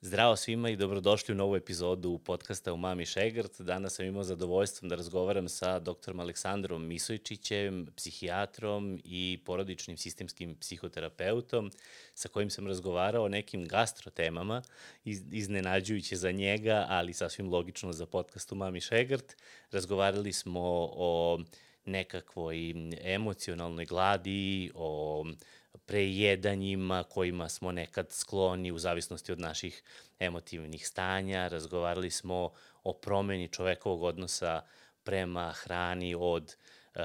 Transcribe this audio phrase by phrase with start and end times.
[0.00, 3.60] Zdravo svima i dobrodošli u novu epizodu podcasta u Mami Šegrt.
[3.60, 11.70] Danas sam imao zadovoljstvom da razgovaram sa doktorom Aleksandrom Misojčićem, psihijatrom i porodičnim sistemskim psihoterapeutom,
[12.14, 14.62] sa kojim sam razgovarao o nekim gastrotemama,
[15.32, 19.36] iznenađujuće za njega, ali sasvim logično za podcast u Mami Šegrt.
[19.70, 21.40] Razgovarali smo o
[21.84, 25.24] nekakvoj emocionalnoj gladi, o
[25.86, 29.82] prejedanjima kojima smo nekad skloni u zavisnosti od naših
[30.18, 31.48] emotivnih stanja.
[31.48, 32.50] Razgovarali smo
[32.82, 34.62] o promeni čovekovog odnosa
[35.04, 36.56] prema hrani od
[36.94, 37.00] e,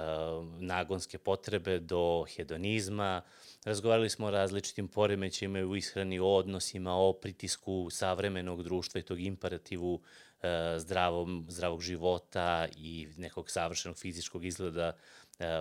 [0.59, 3.21] nagonske potrebe do hedonizma.
[3.65, 9.19] Razgovarali smo o različitim poremećima u ishrani, o odnosima, o pritisku savremenog društva i tog
[9.19, 10.01] imperativu
[10.41, 14.93] e, zdravom, zdravog života i nekog savršenog fizičkog izgleda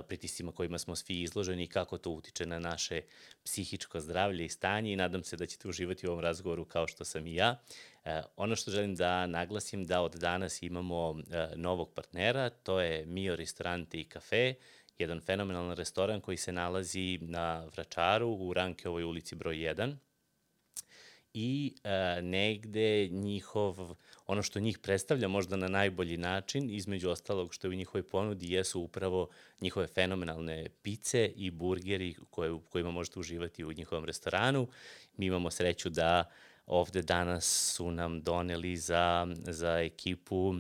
[0.08, 3.00] pritiscima kojima smo svi izloženi i kako to utiče na naše
[3.44, 7.04] psihičko zdravlje i stanje i nadam se da ćete uživati u ovom razgovoru kao što
[7.04, 7.60] sam i ja.
[8.04, 13.06] E, ono što želim da naglasim da od danas imamo e, novog partnera, to je
[13.06, 14.54] Mio Restorante i Kafe,
[14.98, 19.96] jedan fenomenalan restoran koji se nalazi na Vračaru u Rankeovoj ulici broj 1
[21.34, 23.94] i e, negde njihov,
[24.26, 28.52] ono što njih predstavlja možda na najbolji način, između ostalog što je u njihovoj ponudi,
[28.52, 29.28] jesu upravo
[29.60, 34.68] njihove fenomenalne pice i burgeri koje, kojima možete uživati u njihovom restoranu.
[35.16, 36.30] Mi imamo sreću da
[36.66, 40.56] ovde danas su nam doneli za, za ekipu uh,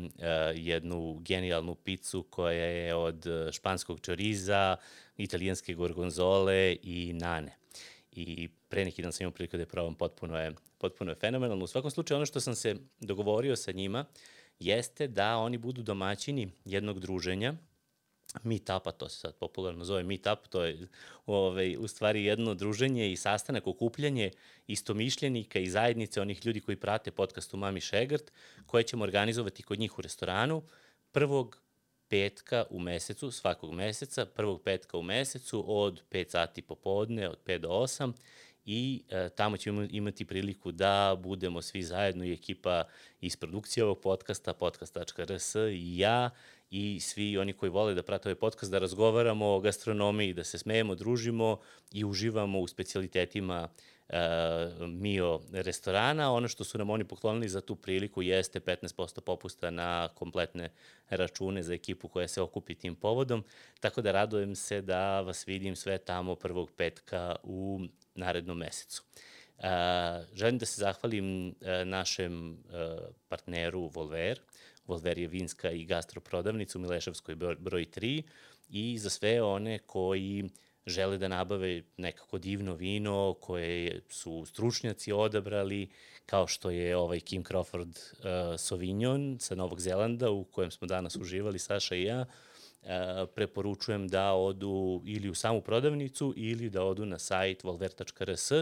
[0.54, 4.76] jednu genijalnu picu koja je od španskog čoriza,
[5.16, 7.59] italijanske gorgonzole i nane
[8.12, 11.64] i pre neki dan sam imao priliku da je probam, potpuno je, potpuno je fenomenalno.
[11.64, 14.04] U svakom slučaju, ono što sam se dogovorio sa njima
[14.58, 17.54] jeste da oni budu domaćini jednog druženja,
[18.42, 20.88] Meetupa, to se sad popularno zove Meetup, to je
[21.26, 24.30] ovaj, u stvari jedno druženje i sastanak, okupljanje
[24.66, 28.32] istomišljenika i zajednice onih ljudi koji prate podcast u Mami Šegrt,
[28.66, 30.62] koje ćemo organizovati kod njih u restoranu
[31.12, 31.60] prvog
[32.10, 37.58] petka u mesecu, svakog meseca, prvog petka u mesecu od 5 sati popodne, od 5
[37.58, 38.12] do 8
[38.64, 42.84] i e, tamo ćemo imati priliku da budemo svi zajedno i ekipa
[43.20, 46.30] iz produkcije ovog podcasta, podcast.rs i ja
[46.70, 50.58] i svi oni koji vole da prate ovaj podcast, da razgovaramo o gastronomiji, da se
[50.58, 51.58] smejemo, družimo
[51.92, 53.68] i uživamo u specialitetima
[54.88, 56.32] Mio restorana.
[56.32, 60.70] Ono što su nam oni poklonili za tu priliku jeste 15% popusta na kompletne
[61.10, 63.44] račune za ekipu koja se okupi tim povodom,
[63.80, 67.80] tako da radujem se da vas vidim sve tamo prvog petka u
[68.14, 69.02] narednom mesecu.
[69.58, 69.64] Uh,
[70.34, 71.54] želim da se zahvalim uh,
[71.84, 72.58] našem
[73.28, 74.40] partneru Volver.
[74.86, 78.22] Volver je vinska i gastroprodavnica u Mileševskoj broj 3
[78.68, 80.50] i za sve one koji uh,
[80.90, 85.88] žele da nabave nekako divno vino koje su stručnjaci odabrali,
[86.26, 91.16] kao što je ovaj Kim Crawford uh, Sauvignon sa Novog Zelanda u kojem smo danas
[91.16, 92.20] uživali Saša i ja,
[92.82, 92.88] uh,
[93.34, 98.52] preporučujem da odu ili u samu prodavnicu ili da odu na sajt volver.rs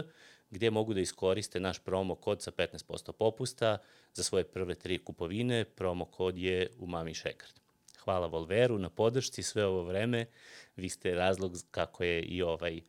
[0.49, 3.77] gde mogu da iskoriste naš promo kod sa 15% popusta
[4.13, 5.65] za svoje prve tri kupovine.
[5.65, 7.53] Promo kod je u Mami Šekard.
[8.03, 10.25] Hvala Volveru na podršci sve ovo vreme.
[10.75, 12.81] Vi ste razlog kako je i ovaj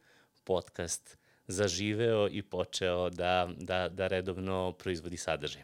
[0.45, 5.63] podcast zaživeo i počeo da, da, da redovno proizvodi sadržaj.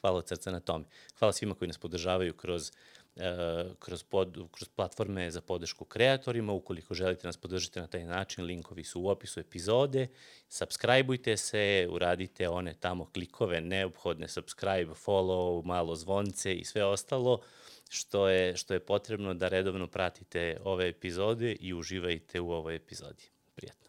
[0.00, 0.84] Hvala od srca na tome.
[1.18, 2.72] Hvala svima koji nas podržavaju kroz
[3.16, 6.52] e, kroz, pod, kroz platforme za podršku kreatorima.
[6.52, 10.08] Ukoliko želite nas podržati na taj način, linkovi su u opisu epizode.
[10.48, 17.40] Subscribeujte se, uradite one tamo klikove neophodne, subscribe, follow, malo zvonce i sve ostalo
[17.88, 23.24] što je, što je potrebno da redovno pratite ove epizode i uživajte u ovoj epizodi.
[23.54, 23.88] Prijatno.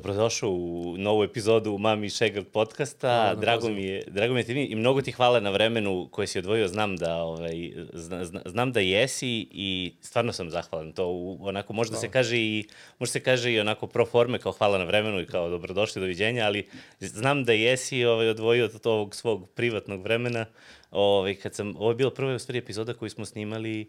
[0.00, 3.08] Dobrodošao u novu epizodu Mami Šegard podcasta.
[3.08, 6.26] Hvala, drago mi je, drago mi je ti i mnogo ti hvala na vremenu koje
[6.26, 6.68] si odvojio.
[6.68, 10.92] Znam da ovaj zna, zna, znam da jesi i stvarno sam zahvalan.
[10.92, 12.64] To onako može da se kaže i
[12.98, 16.44] može se kaže i onako pro forme kao hvala na vremenu i kao dobrodošli doviđenja,
[16.44, 16.68] ali
[17.00, 20.46] znam da jesi ovaj odvojio od ovog svog privatnog vremena.
[20.90, 23.88] Ovaj kad sam ovo je bila prva stvari epizoda koju smo snimali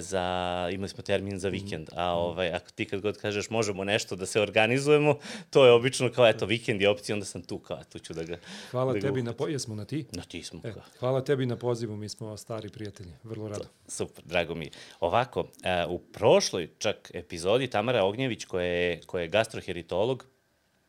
[0.00, 4.16] za, imali smo termin za vikend, a ovaj, ako ti kad god kažeš možemo nešto
[4.16, 5.18] da se organizujemo,
[5.50, 8.22] to je obično kao eto vikend je opcija, onda sam tu kao tu ću da
[8.22, 8.38] ga
[8.70, 9.48] Hvala da ga tebi na po...
[9.48, 10.06] Jesmo na ti?
[10.12, 10.60] Na ti smo.
[10.64, 10.82] E, kao.
[10.98, 13.64] hvala tebi na pozivu, mi smo stari prijatelji, vrlo rado.
[13.88, 14.70] Super, drago mi.
[15.00, 20.26] Ovako, e, u prošloj čak epizodi Tamara Ognjević, koja je, koja je gastroheritolog,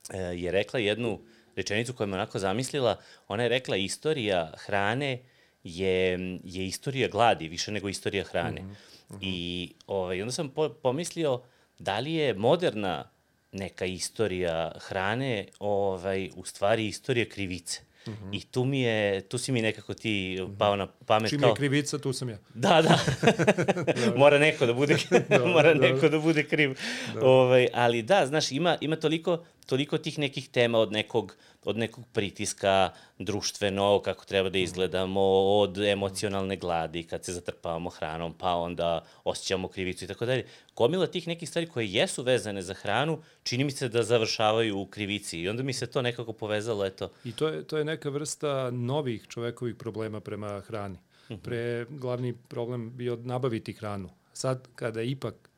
[0.10, 1.20] e, je rekla jednu
[1.56, 3.00] rečenicu koju me onako zamislila.
[3.28, 5.24] Ona je rekla istorija hrane
[5.64, 6.12] je,
[6.44, 8.62] je istorija gladi, više nego istorija hrane.
[8.62, 8.76] Mm
[9.10, 9.18] -hmm.
[9.22, 11.42] I ovaj, onda sam po, pomislio
[11.80, 13.10] da li je moderna
[13.52, 17.82] neka istorija hrane ovaj, u stvari istorija krivice.
[18.08, 18.30] Mm -hmm.
[18.38, 21.50] I tu mi je, tu si mi nekako ti pao na pamet Čim kao...
[21.50, 22.38] je krivica, tu sam ja.
[22.54, 23.00] Da, da.
[24.22, 24.98] mora neko da bude,
[25.54, 26.78] mora neko da bude kriv.
[27.22, 32.06] Ovaj, ali da, znaš, ima, ima toliko, toliko tih nekih tema od nekog, od nekog
[32.14, 32.90] pritiska
[33.20, 35.22] društveno, kako treba da izgledamo,
[35.60, 40.46] od emocionalne gladi kad se zatrpavamo hranom, pa onda osjećamo krivicu i tako dalje.
[40.76, 44.86] Gomila tih nekih stvari koje jesu vezane za hranu, čini mi se da završavaju u
[44.86, 47.12] krivici i onda mi se to nekako povezalo, eto.
[47.24, 50.98] I to je, to je neka vrsta novih čovekovih problema prema hrani.
[51.44, 54.10] Pre glavni problem bio nabaviti hranu.
[54.34, 55.50] Sad, kada ipak,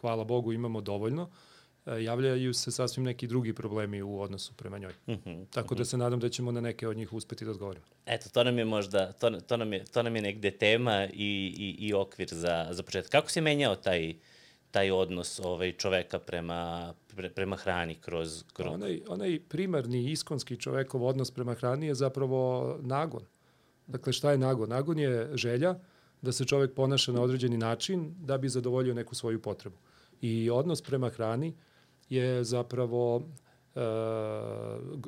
[0.00, 1.51] hvala Bogu, imamo dovoljno, e,
[1.86, 4.92] javljaju se sasvim neki drugi problemi u odnosu prema njoj.
[5.06, 7.84] Uh -huh, Tako da se nadam da ćemo na neke od njih uspeti da odgovorimo.
[8.06, 11.54] Eto, to nam je možda, to, to, nam, je, to nam je negde tema i,
[11.58, 13.10] i, i okvir za, za početak.
[13.10, 14.14] Kako se menjao taj,
[14.70, 18.44] taj odnos ovaj, čoveka prema, pre, prema hrani kroz...
[18.52, 18.74] kroz...
[18.74, 23.22] Onaj, onaj primarni iskonski čovekov odnos prema hrani je zapravo nagon.
[23.86, 24.68] Dakle, šta je nagon?
[24.68, 25.74] Nagon je želja
[26.22, 29.76] da se čovek ponaša na određeni način da bi zadovoljio neku svoju potrebu.
[30.20, 31.54] I odnos prema hrani
[32.14, 33.22] je zapravo
[33.74, 33.80] e,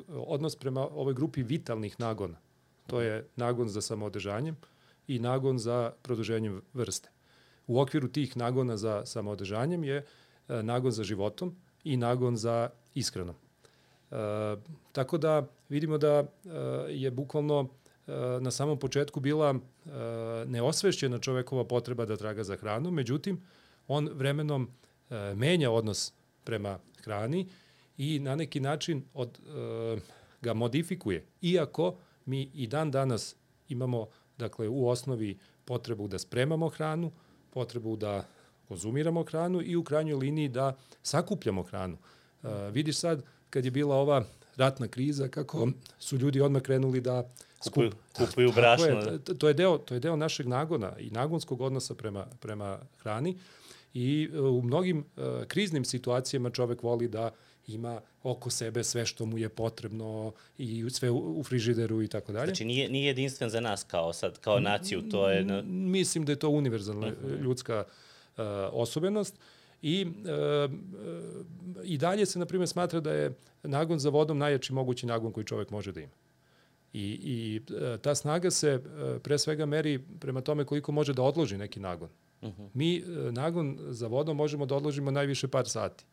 [0.09, 2.37] odnos prema ovoj grupi vitalnih nagona.
[2.87, 4.55] To je nagon za samoodržanjem
[5.07, 7.09] i nagon za produženjem vrste.
[7.67, 13.35] U okviru tih nagona za samoodržanjem je e, nagon za životom i nagon za ishranom.
[13.35, 14.15] E,
[14.91, 16.25] tako da vidimo da e,
[16.89, 17.69] je bukvalno
[18.41, 19.55] na samom početku bila
[20.45, 23.41] neosvešćena čovekova potreba da traga za hranom, međutim,
[23.87, 24.69] on vremenom
[25.35, 26.13] menja odnos
[26.43, 27.47] prema hrani
[27.97, 29.39] i na neki način od,
[30.41, 31.25] ga modifikuje.
[31.41, 33.35] Iako mi i dan danas
[33.69, 34.07] imamo
[34.37, 37.11] dakle, u osnovi potrebu da spremamo hranu,
[37.49, 38.25] potrebu da
[38.67, 41.97] konzumiramo hranu i u krajnjoj liniji da sakupljamo hranu.
[42.43, 44.23] Uh, vidiš sad, kad je bila ova
[44.55, 45.67] ratna kriza, kako
[45.99, 47.23] su ljudi odmah krenuli da
[47.63, 48.85] kupuju, kupuju brašno.
[48.85, 53.37] Je, to, je deo, to je deo našeg nagona i nagonskog odnosa prema, prema hrani
[53.95, 57.31] i u mnogim uh, kriznim situacijama čovek voli da
[57.67, 62.45] ima oko sebe sve što mu je potrebno i sve u, frižideru i tako dalje.
[62.45, 65.43] Znači nije, nije jedinstven za nas kao sad, kao naciju, to je...
[65.43, 65.61] Na...
[65.67, 67.41] Mislim da je to univerzalna uh -huh.
[67.41, 67.83] ljudska
[68.37, 69.35] uh, osobenost.
[69.81, 70.71] I, uh,
[71.83, 73.33] I dalje se, na primjer, smatra da je
[73.63, 76.13] nagon za vodom najjači mogući nagon koji čovek može da ima.
[76.93, 77.61] I, i
[78.01, 78.81] ta snaga se
[79.23, 82.09] pre svega meri prema tome koliko može da odloži neki nagon.
[82.41, 82.69] Uh -huh.
[82.73, 86.05] Mi nagon za vodom možemo da odložimo najviše par sati.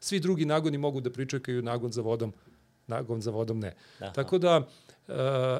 [0.00, 2.32] Svi drugi nagoni mogu da pričekaju nagon za vodom,
[2.86, 3.74] nagon za vodom ne.
[3.98, 4.12] Aha.
[4.12, 4.68] Tako da,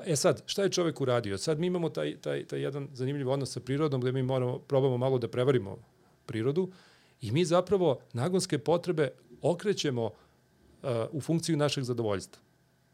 [0.07, 1.39] e sad, šta je čovek uradio?
[1.39, 4.97] Sad mi imamo taj, taj, taj jedan zanimljiv odnos sa prirodom gde mi moramo, probamo
[4.97, 5.79] malo da prevarimo
[6.27, 6.71] prirodu
[7.21, 9.11] i mi zapravo nagonske potrebe
[9.43, 12.43] okrećemo uh, u funkciju našeg zadovoljstva.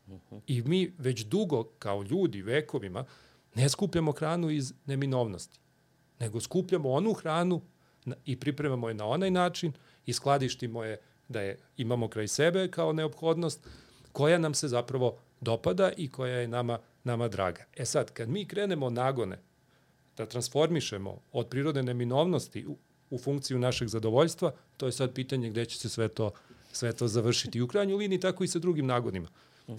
[0.07, 0.40] Uh -huh.
[0.47, 3.04] I mi već dugo, kao ljudi, vekovima,
[3.54, 5.61] ne skupljamo hranu iz neminovnosti,
[6.23, 7.61] nego skupljamo onu hranu
[8.25, 9.73] i pripremamo je na onaj način
[10.07, 13.67] i skladištimo je da je imamo kraj sebe kao neophodnost,
[14.12, 17.64] koja nam se zapravo dopada i koja je nama, nama draga.
[17.76, 19.38] E sad, kad mi krenemo nagone
[20.17, 22.76] da transformišemo od prirodne neminovnosti u,
[23.11, 26.31] u funkciju našeg zadovoljstva, to je sad pitanje gde će se sve to,
[26.73, 27.59] sve to završiti.
[27.59, 29.29] I u krajnjoj liniji tako i sa drugim nagonima.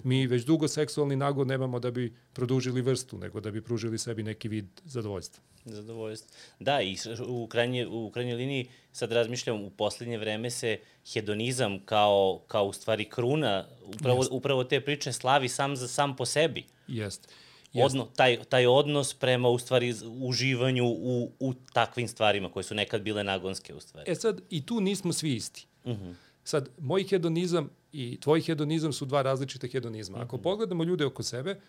[0.04, 4.22] Mi već dugo seksualni nagon nemamo da bi produžili vrstu, nego da bi pružili sebi
[4.22, 5.42] neki vid zadovoljstva.
[5.64, 6.36] Zadovoljstvo.
[6.58, 6.96] Da, i
[7.26, 10.78] u, krajnje, u krajnjoj liniji sad razmišljam, u poslednje vreme se
[11.12, 14.32] hedonizam kao, kao u stvari kruna upravo, Jest.
[14.32, 16.64] upravo te priče slavi sam za sam po sebi.
[16.88, 17.28] Jeste.
[17.74, 23.02] Odno, taj, taj odnos prema u stvari uživanju u, u takvim stvarima koje su nekad
[23.02, 24.10] bile nagonske u stvari.
[24.12, 25.66] E sad, i tu nismo svi isti.
[25.84, 26.04] Uh mhm.
[26.04, 26.14] -huh.
[26.44, 30.18] Sad, moj hedonizam i tvoj hedonizam su dva različite hedonizma.
[30.18, 30.42] Ako -hmm.
[30.42, 31.60] pogledamo ljude oko sebe,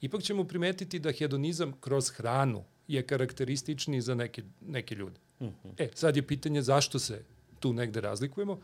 [0.00, 5.20] ipak ćemo primetiti da hedonizam kroz hranu je karakteristični za neke, neke ljude.
[5.40, 5.72] Mm -hmm.
[5.78, 7.24] E, sad je pitanje zašto se
[7.60, 8.60] tu negde razlikujemo.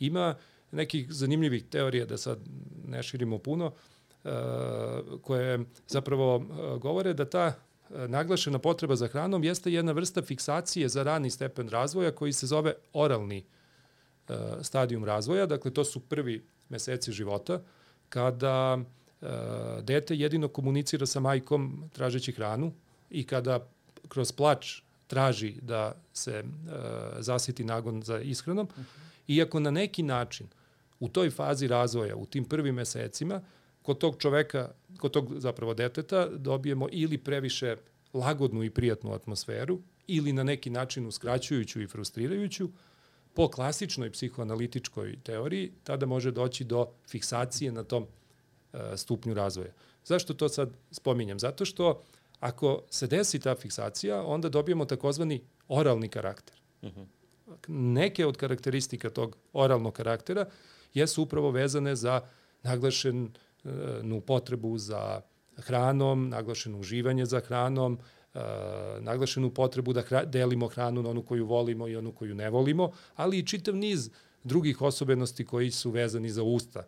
[0.00, 0.34] Ima
[0.72, 2.38] nekih zanimljivih teorija, da sad
[2.86, 3.66] ne širimo puno,
[4.24, 4.30] uh,
[5.22, 7.54] koje zapravo uh, govore da ta
[7.90, 12.74] naglašena potreba za hranom jeste jedna vrsta fiksacije za rani stepen razvoja koji se zove
[12.92, 13.44] oralni
[14.28, 15.46] e, stadijum razvoja.
[15.46, 17.60] Dakle, to su prvi meseci života
[18.08, 19.26] kada e,
[19.82, 22.72] dete jedino komunicira sa majkom tražeći hranu
[23.10, 23.68] i kada
[24.08, 26.44] kroz plač traži da se e,
[27.18, 28.84] zasiti nagon za ishranom, uh -huh.
[29.28, 30.46] iako na neki način
[31.00, 33.40] u toj fazi razvoja, u tim prvim mesecima,
[33.82, 37.76] kod tog čoveka, kod tog zapravo deteta dobijemo ili previše
[38.14, 42.68] lagodnu i prijatnu atmosferu ili na neki način uskraćujuću i frustrirajuću,
[43.36, 48.06] po klasičnoj psihoanalitičkoj teoriji, tada može doći do fiksacije na tom
[48.72, 49.72] e, stupnju razvoja.
[50.04, 51.38] Zašto to sad spominjem?
[51.38, 52.02] Zato što
[52.40, 56.56] ako se desi ta fiksacija, onda dobijemo takozvani oralni karakter.
[56.82, 57.06] Uh -huh.
[57.68, 60.46] Neke od karakteristika tog oralnog karaktera
[60.94, 62.20] jesu upravo vezane za
[62.62, 63.30] naglašenu
[64.26, 65.20] potrebu za
[65.56, 67.98] hranom, naglašeno uživanje za hranom,
[69.00, 72.92] naglašenu potrebu da hra, delimo hranu na onu koju volimo i onu koju ne volimo,
[73.16, 74.10] ali i čitav niz
[74.44, 76.84] drugih osobenosti koji su vezani za usta.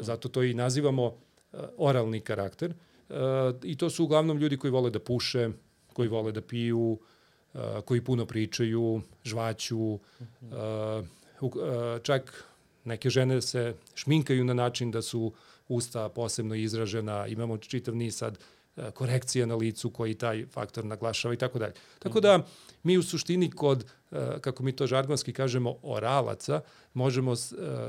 [0.00, 1.14] Zato to i nazivamo
[1.76, 2.74] oralni karakter.
[3.62, 5.48] I to su uglavnom ljudi koji vole da puše,
[5.92, 6.98] koji vole da piju,
[7.84, 9.98] koji puno pričaju, žvaću,
[12.02, 12.44] čak
[12.84, 15.32] neke žene se šminkaju na način da su
[15.68, 18.40] usta posebno izražena, imamo čitav niz sad e,
[18.94, 21.74] korekcija na licu koji taj faktor naglašava i tako dalje.
[21.98, 22.46] Tako da
[22.82, 26.60] mi u suštini kod, e, kako mi to žargonski kažemo, oralaca,
[26.94, 27.36] možemo e,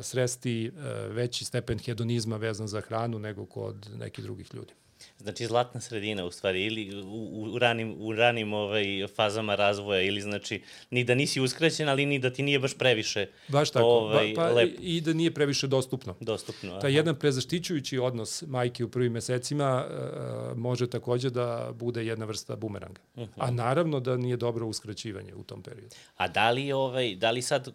[0.02, 0.72] sresti
[1.10, 4.74] veći stepen hedonizma vezan za hranu nego kod nekih drugih ljudi.
[5.18, 10.22] Znači zlatna sredina u stvari ili u, u ranim, u ranim ovaj, fazama razvoja ili
[10.22, 13.86] znači ni da nisi uskraćen ali ni da ti nije baš previše baš tako.
[13.86, 14.78] Ovaj, ba, pa, lep.
[14.80, 16.16] I da nije previše dostupno.
[16.20, 16.80] Dostupno.
[16.80, 22.56] Taj jedan prezaštićujući odnos majke u prvim mesecima uh, može takođe da bude jedna vrsta
[22.56, 23.02] bumeranga.
[23.16, 23.28] Uh -huh.
[23.38, 25.96] A naravno da nije dobro uskraćivanje u tom periodu.
[26.18, 27.68] A da li, ovaj, da li sad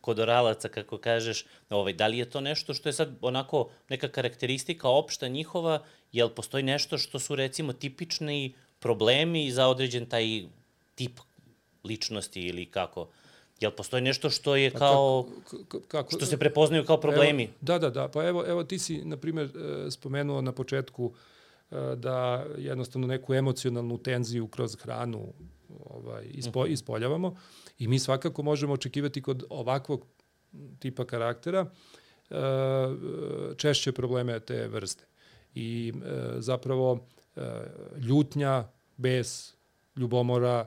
[0.00, 4.08] kod oralaca, kako kažeš, ovaj, da li je to nešto što je sad onako neka
[4.08, 10.42] karakteristika opšta njihova jel postoji nešto što su recimo tipični problemi za određen taj
[10.94, 11.20] tip
[11.84, 13.08] ličnosti ili kako?
[13.60, 17.42] Jel postoji nešto što je kao, kako, kako, što se prepoznaju kao problemi?
[17.42, 18.08] Evo, da, da, da.
[18.08, 21.12] Pa evo, evo ti si, na primjer, e, spomenuo na početku
[21.70, 25.32] e, da jednostavno neku emocionalnu tenziju kroz hranu
[25.84, 26.72] ovaj, ispo, mhm.
[26.72, 27.36] ispoljavamo
[27.78, 30.06] i mi svakako možemo očekivati kod ovakvog
[30.78, 31.66] tipa karaktera
[32.30, 32.34] e,
[33.56, 35.04] češće probleme te vrste
[35.54, 37.40] i e, zapravo e,
[38.00, 39.54] ljutnja, bes,
[39.96, 40.66] ljubomora,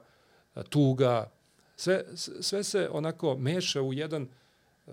[0.56, 1.32] e, tuga,
[1.76, 2.06] sve,
[2.42, 4.24] sve se onako meša u jedan
[4.88, 4.92] e,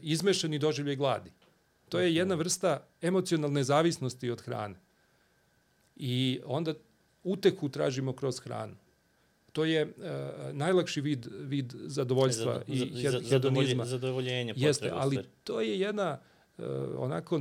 [0.00, 1.30] izmešani doživljaj gladi.
[1.88, 4.74] To je jedna vrsta emocionalne zavisnosti od hrane.
[5.96, 6.74] I onda
[7.22, 8.76] uteku tražimo kroz hranu.
[9.52, 9.92] To je uh,
[10.52, 13.84] najlakši vid, vid zadovoljstva Zado, i hedonizma.
[13.84, 16.37] Zadovoljenje, Jeste, ali to je jedna uh,
[16.96, 17.40] onako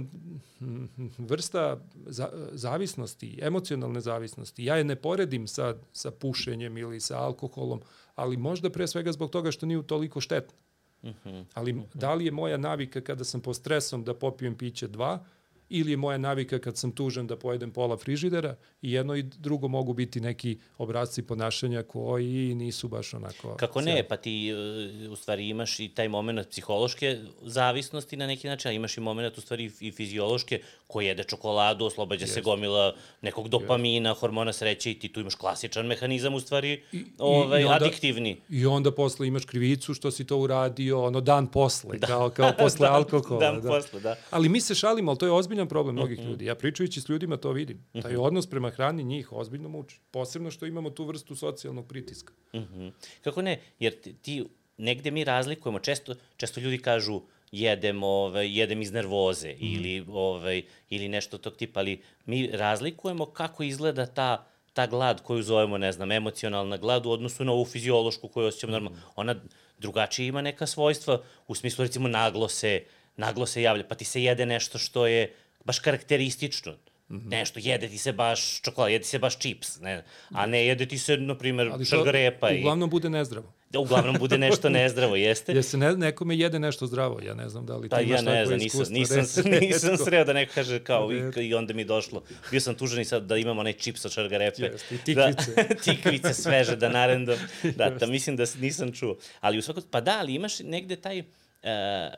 [1.17, 4.65] vrsta za, zavisnosti, emocionalne zavisnosti.
[4.65, 7.81] Ja je ne poredim sa, sa pušenjem ili sa alkoholom,
[8.15, 10.57] ali možda pre svega zbog toga što nije toliko štetna.
[11.01, 11.45] Uh -huh.
[11.53, 11.85] Ali -huh.
[11.93, 15.25] da li je moja navika kada sam pod stresom da popijem piće dva
[15.69, 19.67] ili je moja navika kad sam tužan da pojedem pola frižidera i jedno i drugo
[19.67, 23.55] mogu biti neki obrazci ponašanja koji nisu baš onako...
[23.55, 28.47] Kako ne, pa ti e, u stvari imaš i taj moment psihološke zavisnosti na neki
[28.47, 32.33] način, a imaš i moment u stvari i fiziološke ko jede čokoladu, oslobađa Jest.
[32.33, 34.19] se gomila nekog dopamina, Jest.
[34.19, 38.41] hormona sreće i ti tu imaš klasičan mehanizam u stvari I, ovaj, i onda, adiktivni.
[38.49, 42.07] I onda posle imaš krivicu što si to uradio, ono dan posle, da.
[42.07, 43.39] kao, kao posle alkohola.
[43.39, 43.69] dan da.
[43.69, 44.15] posle, da.
[44.29, 46.29] Ali mi se šalimo, ali to je ozbiljan problem mnogih mm -hmm.
[46.29, 46.45] ljudi.
[46.45, 47.77] Ja pričajući s ljudima to vidim.
[47.77, 48.01] Mm -hmm.
[48.01, 49.99] Taj odnos prema hrani njih ozbiljno muči.
[50.11, 52.33] Posebno što imamo tu vrstu socijalnog pritiska.
[52.53, 52.91] Mm -hmm.
[53.21, 53.59] Kako ne?
[53.79, 54.45] Jer ti, ti
[54.77, 57.21] negde mi razlikujemo, često, često ljudi kažu
[57.51, 59.57] jedem, ovaj, jedem iz nervoze mm.
[59.59, 65.43] ili, ovaj, ili nešto tog tipa, ali mi razlikujemo kako izgleda ta, ta glad koju
[65.43, 68.73] zovemo, ne znam, emocionalna glad u odnosu na ovu fiziološku koju osjećamo mm.
[68.73, 68.97] normalno.
[69.15, 69.35] Ona
[69.79, 72.83] drugačije ima neka svojstva, u smislu recimo naglo se,
[73.17, 75.33] naglo se javlja, pa ti se jede nešto što je
[75.67, 76.71] baš karakteristično.
[77.09, 77.29] Mm -hmm.
[77.29, 80.85] Nešto, jede ti se baš čokolada, jede ti se baš čips, ne, a ne jede
[80.85, 82.49] ti se, na primjer, šargarepa.
[82.49, 82.59] I...
[82.59, 83.53] Uglavnom bude nezdravo.
[83.69, 85.53] Da, uglavnom bude nešto nezdravo, jeste.
[85.53, 88.19] Jer se ne, nekome jede nešto zdravo, ja ne znam da li pa, ti imaš
[88.19, 91.85] ja ne znam, nisam, nisam, nisam, sreo da neko kaže kao i, i onda mi
[91.85, 92.23] došlo.
[92.51, 94.63] Bio sam tužan i sad da imamo onaj čips od šargarepe.
[94.63, 95.51] Jeste, i tikvice.
[95.55, 97.37] Da, tikvice sveže, da narendam.
[97.75, 99.17] Da, da, mislim da nisam čuo.
[99.39, 101.25] Ali u svakom, pa da, ali imaš negde taj, uh,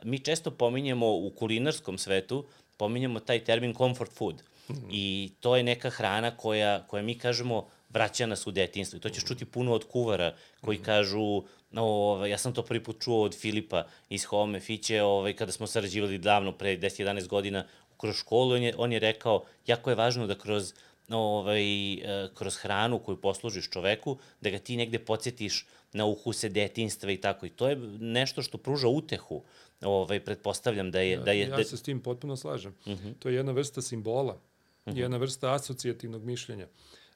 [0.04, 2.46] mi često pominjemo u kulinarskom svetu,
[2.80, 4.42] pominjamo taj termin comfort food.
[4.68, 4.88] Mm -hmm.
[4.90, 8.96] I to je neka hrana koja, koja mi kažemo vraća nas u detinstvo.
[8.96, 10.84] I to ćeš čuti puno od kuvara koji mm -hmm.
[10.84, 15.36] kažu, no, ovaj, ja sam to prvi put čuo od Filipa iz Home Fiće, ovaj,
[15.36, 17.64] kada smo sarađivali davno, pre 10-11 godina,
[18.00, 20.72] kroz školu, on je, on je rekao, jako je važno da kroz
[21.10, 27.10] ovaj, e, kroz hranu koju poslužiš čoveku, da ga ti negde podsjetiš na uhuse detinstva
[27.10, 27.46] i tako.
[27.46, 29.42] I to je nešto što pruža utehu.
[29.80, 31.10] Ovaj, pretpostavljam da je...
[31.10, 31.64] Ja, da je ja da...
[31.64, 32.74] se s tim potpuno slažem.
[32.86, 33.08] Uh mhm.
[33.08, 33.14] -huh.
[33.18, 34.40] To je jedna vrsta simbola, uh
[34.86, 34.96] mhm.
[34.96, 35.00] -huh.
[35.00, 36.66] jedna vrsta asocijativnog mišljenja.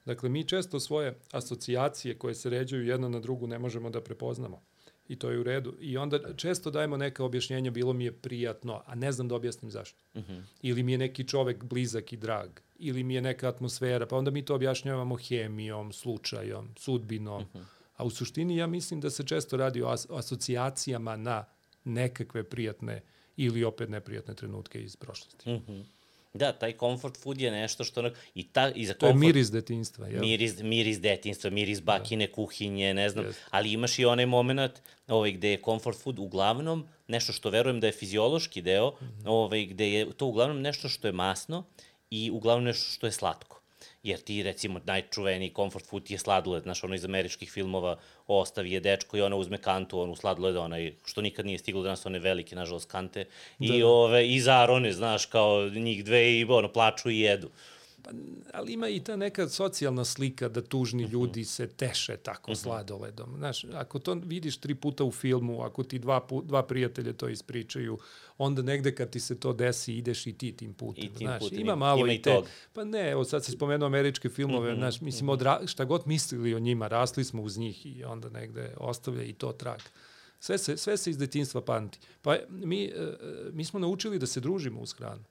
[0.05, 4.63] Dakle, mi često svoje asocijacije koje se ređaju jedna na drugu ne možemo da prepoznamo.
[5.09, 5.75] I to je u redu.
[5.81, 9.71] I onda često dajemo neka objašnjenja, bilo mi je prijatno, a ne znam da objasnim
[9.71, 9.99] zašto.
[10.15, 10.33] Uh mhm.
[10.33, 10.43] -huh.
[10.63, 12.51] Ili mi je neki čovek blizak i drag.
[12.79, 17.43] Ili mi je neka atmosfera, pa onda mi to objašnjavamo hemijom, slučajom, sudbinom.
[17.43, 17.65] Uh -huh.
[17.97, 21.45] A u suštini ja mislim da se često radi o as asocijacijama na
[21.85, 23.03] nekakve prijatne
[23.37, 25.51] ili opet neprijatne trenutke iz prošlosti.
[25.51, 25.85] Uh -huh.
[26.35, 28.11] Da, taj comfort food je nešto što...
[28.35, 30.07] I, ta, i za to comfort, je miris detinstva.
[30.09, 30.21] Jel?
[30.21, 31.85] Miris, miris detinstva, miris da.
[31.85, 32.33] bakine, da.
[32.33, 33.25] kuhinje, ne znam.
[33.25, 33.35] Yes.
[33.51, 37.87] Ali imaš i onaj moment ovaj, gde je comfort food uglavnom nešto što verujem da
[37.87, 39.23] je fiziološki deo, mm -hmm.
[39.27, 41.65] ovaj, gde je to uglavnom nešto što je masno
[42.11, 43.64] i uglavnom nešto što je slatko
[44.05, 47.97] jer ti recimo najčuveniji comfort food je sladoled, znaš, ono iz američkih filmova
[48.27, 52.07] ostavi je dečko i ona uzme kantu, onu sladoled, onaj, što nikad nije stiglo danas,
[52.07, 53.25] one velike, nažalost, kante,
[53.59, 53.87] da, i, da.
[53.87, 57.51] ove, i zarone, znaš, kao njih dve i ono, plaču i jedu.
[58.05, 58.11] Pa,
[58.53, 61.13] ali ima i ta neka socijalna slika da tužni mhm.
[61.13, 62.61] ljudi se teše tako uh mhm.
[62.61, 62.63] -huh.
[62.63, 63.35] sladoledom.
[63.37, 67.99] Znaš, ako to vidiš tri puta u filmu, ako ti dva, dva prijatelja to ispričaju,
[68.39, 71.05] onda negde kad ti se to desi, ideš i ti tim putem.
[71.05, 71.61] I tim znaš, putem.
[71.61, 72.31] Ima malo ima i te...
[72.31, 72.45] Tog.
[72.73, 74.81] Pa ne, evo sad si spomenuo američke filmove, uh mhm, -huh.
[74.81, 78.75] znaš, mislim, od, šta god mislili o njima, rasli smo uz njih i onda negde
[78.77, 79.81] ostavlja i to trag.
[80.41, 81.99] Sve se, sve se iz detinstva pamti.
[82.23, 83.17] Pa mi, e, e,
[83.53, 85.25] mi smo naučili da se družimo uz hranu.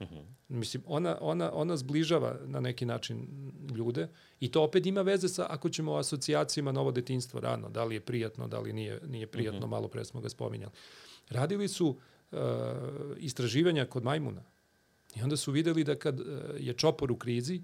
[0.00, 0.24] Uh -huh.
[0.48, 3.28] Mislim, ona, ona, ona zbližava na neki način
[3.74, 4.08] ljude
[4.40, 7.94] i to opet ima veze sa, ako ćemo o asocijacijama novo detinstvo rano, da li
[7.94, 9.70] je prijatno, da li nije, nije prijatno, uh -huh.
[9.70, 10.72] malo pre smo ga spominjali.
[11.30, 12.38] Radili su uh,
[13.16, 14.42] istraživanja kod majmuna
[15.14, 16.26] i onda su videli da kad uh,
[16.58, 17.62] je čopor u krizi,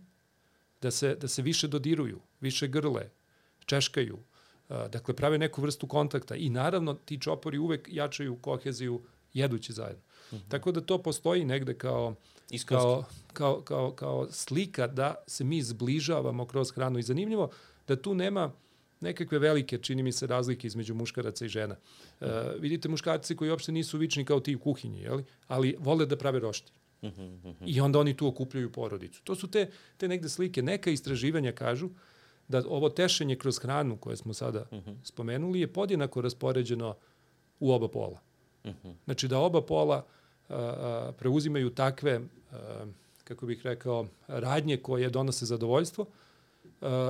[0.83, 3.11] da se, da se više dodiruju, više grle,
[3.67, 4.19] češkaju,
[4.69, 10.03] uh, dakle prave neku vrstu kontakta i naravno ti čopori uvek jačaju koheziju jedući zajedno.
[10.37, 10.49] -hmm.
[10.49, 12.15] Tako da to postoji negde kao,
[12.65, 16.99] kao, kao, kao, kao slika da se mi zbližavamo kroz hranu.
[16.99, 17.51] I zanimljivo
[17.89, 18.53] da tu nema
[19.01, 21.77] nekakve velike, čini mi se, razlike između muškaraca i žena.
[22.21, 25.25] Uh, vidite muškarci koji uopšte nisu vični kao ti u kuhinji, jeli?
[25.49, 26.75] ali vole da prave roštilj.
[27.03, 27.55] Mm -hmm.
[27.67, 29.23] I onda oni tu okupljaju porodicu.
[29.25, 30.63] To su te, te negde slike.
[30.63, 31.91] Neka istraživanja kažu
[32.49, 34.97] da ovo tešenje kroz hranu koje smo sada -hmm.
[35.05, 36.97] spomenuli je podjednako raspoređeno
[37.61, 38.21] u oba pola.
[38.65, 38.95] -hmm.
[39.05, 40.07] Znači da oba pola
[41.19, 42.21] preuzimaju takve,
[43.25, 46.07] kako bih rekao, radnje koje donose zadovoljstvo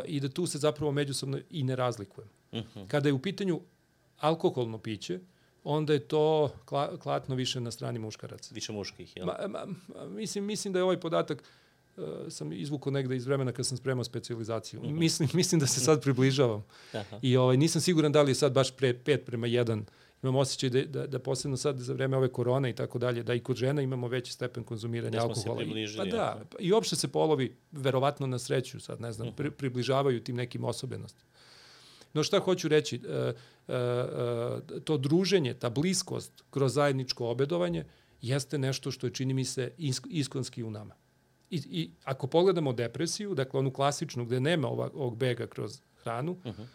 [0.05, 2.33] i da tu se zapravo međusobno i ne razlikujemo.
[2.53, 2.69] Uh mhm.
[2.79, 2.89] -huh.
[2.89, 3.61] Kada je u pitanju
[4.19, 5.21] alkoholno piće,
[5.65, 6.53] onda je to
[7.03, 8.55] klatno više na strani muškaraca.
[8.55, 9.27] Više muških, jel?
[9.27, 9.67] Ma, ma,
[10.07, 11.43] mislim, mislim da je ovaj podatak
[11.97, 14.81] uh, sam izvukao negde iz vremena kad sam spremao specializaciju.
[14.81, 14.89] Mhm.
[14.89, 14.99] -huh.
[14.99, 16.65] mislim, mislim da se sad približavam.
[16.93, 17.19] Aha.
[17.23, 19.85] I ovaj, nisam siguran da li je sad baš pre, pet prema jedan
[20.23, 23.35] imam osjećaj da, da, da posebno sad za vreme ove korone i tako dalje, da
[23.35, 25.63] i kod žena imamo veći stepen konzumiranja da alkohola.
[25.63, 29.51] I, pa da, pa, i uopšte se polovi, verovatno na sreću, sad ne znam, pri,
[29.51, 31.31] približavaju tim nekim osobenostima.
[32.15, 33.33] No šta hoću reći, e,
[33.69, 37.85] e, e, to druženje, ta bliskost kroz zajedničko obedovanje
[38.23, 39.73] jeste nešto što je, čini mi se,
[40.11, 40.95] iskonski u nama.
[41.51, 46.39] I, I ako pogledamo depresiju, dakle onu klasičnu gde nema ovog bega kroz hranu, uh
[46.45, 46.67] -huh.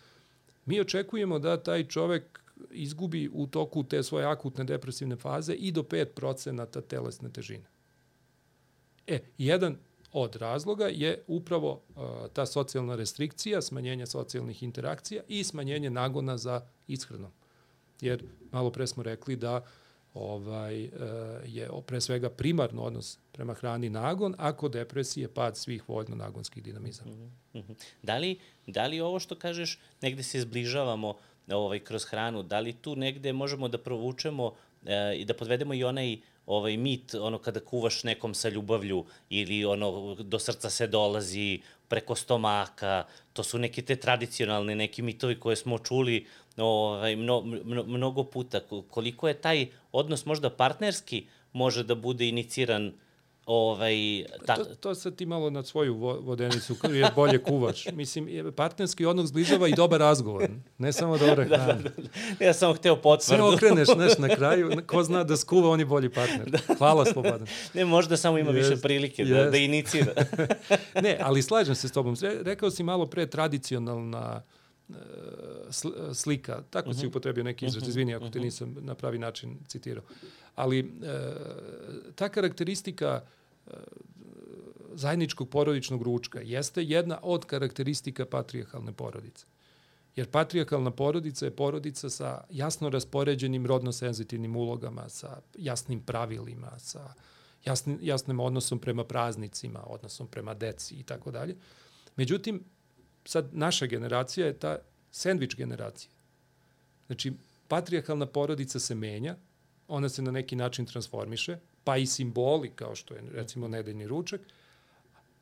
[0.65, 5.83] mi očekujemo da taj čovek izgubi u toku te svoje akutne depresivne faze i do
[5.83, 7.65] 5% telesne težine.
[9.07, 9.77] E, jedan
[10.13, 16.61] od razloga je upravo uh, ta socijalna restrikcija, smanjenje socijalnih interakcija i smanjenje nagona za
[16.87, 17.31] ishranom.
[18.01, 19.63] Jer malo pre smo rekli da
[20.13, 20.91] ovaj uh,
[21.45, 27.11] je pre svega primarno odnos prema hrani nagon, ako depresije pad svih voljno-nagonskih dinamizama.
[27.11, 27.75] Mm -hmm.
[28.03, 31.17] Da li, da li ovo što kažeš, negde se zbližavamo
[31.51, 34.53] ovaj, kroz hranu, da li tu negde možemo da provučemo
[34.85, 39.65] e, i da podvedemo i onaj ovaj mit, ono kada kuvaš nekom sa ljubavlju ili
[39.65, 45.55] ono do srca se dolazi preko stomaka, to su neke te tradicionalne neki mitovi koje
[45.55, 46.25] smo čuli
[46.57, 48.59] ovaj, mno, mno, mnogo puta.
[48.89, 52.93] Koliko je taj odnos možda partnerski može da bude iniciran
[53.47, 54.55] Ovaj, ta...
[54.55, 57.85] to, to sad ti malo na svoju vodenicu, jer bolje kuvaš.
[57.93, 61.73] Mislim, partnerski odnos zbližava i dobar razgovor, ne samo dobra hrana.
[61.73, 61.89] da, da,
[62.39, 62.45] da.
[62.45, 63.43] Ja sam hteo potvrdu.
[63.43, 66.49] Sve okreneš, neš, na kraju, ko zna da skuva, on je bolji partner.
[66.49, 66.57] Da.
[66.77, 67.47] Hvala, Slobodan.
[67.73, 69.43] Ne, možda samo ima yes, više prilike yes.
[69.43, 70.13] da, da inicira.
[71.01, 72.15] ne, ali slažem se s tobom.
[72.41, 74.43] Rekao si malo pre tradicionalna
[74.89, 74.93] e,
[76.13, 76.99] slika, tako uh -huh.
[76.99, 77.09] si mhm.
[77.09, 77.89] upotrebio neki izraz, uh -huh.
[77.89, 78.45] izvini ako te mhm.
[78.45, 80.03] nisam na pravi način citirao.
[80.57, 80.85] Ali e,
[82.15, 83.71] ta karakteristika e,
[84.93, 89.45] zajedničkog porodičnog ručka jeste jedna od karakteristika patrijarhalne porodice.
[90.15, 97.13] Jer patrijarhalna porodica je porodica sa jasno raspoređenim rodno-senzitivnim ulogama, sa jasnim pravilima, sa
[97.65, 101.55] jasnim, jasnim odnosom prema praznicima, odnosom prema deci i tako dalje.
[102.15, 102.63] Međutim,
[103.25, 104.77] sad naša generacija je ta
[105.11, 106.11] sandvič generacija.
[107.07, 107.33] Znači,
[107.67, 109.35] patrijarhalna porodica se menja,
[109.87, 114.41] ona se na neki način transformiše, pa i simboli kao što je recimo nedeljni ručak,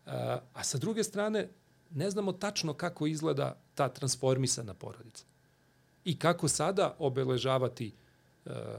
[0.06, 1.50] a, a sa druge strane
[1.92, 5.26] ne znamo tačno kako izgleda ta transformisana porodica
[6.06, 7.94] i kako sada obeležavati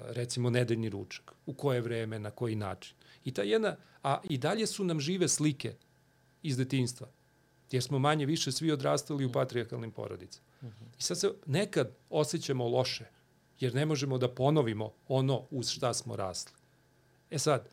[0.08, 2.96] recimo nedeljni ručak, u koje vreme, na koji način.
[3.24, 5.74] I ta jedna, a i dalje su nam žive slike
[6.42, 7.08] iz detinstva,
[7.70, 10.46] jer smo manje više svi odrastali u patrijarkalnim porodicama.
[10.98, 13.04] I sad se nekad osjećamo loše,
[13.60, 16.52] jer ne možemo da ponovimo ono uz šta smo rasli.
[17.30, 17.68] E sad,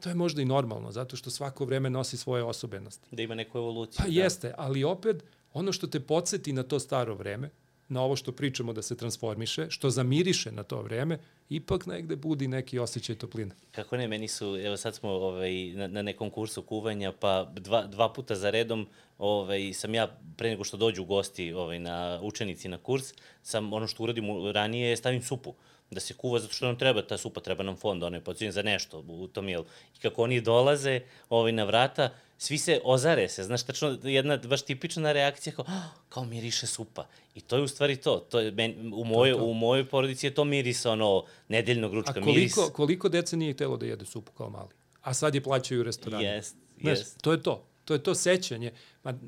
[0.00, 3.16] to je možda i normalno, zato što svako vreme nosi svoje osobenosti.
[3.16, 3.98] Da ima neku evoluciju.
[3.98, 4.12] Pa da.
[4.12, 7.50] jeste, ali opet, ono što te podsjeti na to staro vreme,
[7.88, 11.18] na ovo što pričamo da se transformiše, što zamiriše na to vreme,
[11.48, 13.54] ipak negde budi neki osjećaj topline.
[13.72, 17.86] Kako ne, meni su, evo sad smo ovaj, na, na nekom kursu kuvanja, pa dva,
[17.86, 18.86] dva puta za redom
[19.18, 23.86] ovaj, sam ja, pre nego što dođu gosti ovaj, na učenici na kurs, sam ono
[23.86, 25.54] što uradim ranije, stavim supu
[25.90, 28.62] da se kuva zato što nam treba ta supa, treba nam fond, ono je za
[28.62, 29.64] nešto u tom jelu.
[29.96, 34.62] I kako oni dolaze ovaj, na vrata, svi se ozare se, znaš, tačno jedna baš
[34.62, 37.06] tipična reakcija kao, oh, kao miriše supa.
[37.34, 38.16] I to je u stvari to.
[38.16, 39.44] to je, men, u, mojoj, to, to.
[39.44, 42.10] u mojoj porodici je to miris, ono, nedeljnog ručka.
[42.10, 42.54] A koliko, miris...
[42.72, 44.70] koliko dece nije htelo da jede supu kao mali?
[45.02, 46.24] A sad je plaćaju u restoranu.
[46.24, 47.22] Jest, znaš, jest.
[47.22, 47.66] To je to.
[47.84, 48.72] To je to sećanje.
[49.04, 49.18] Ma,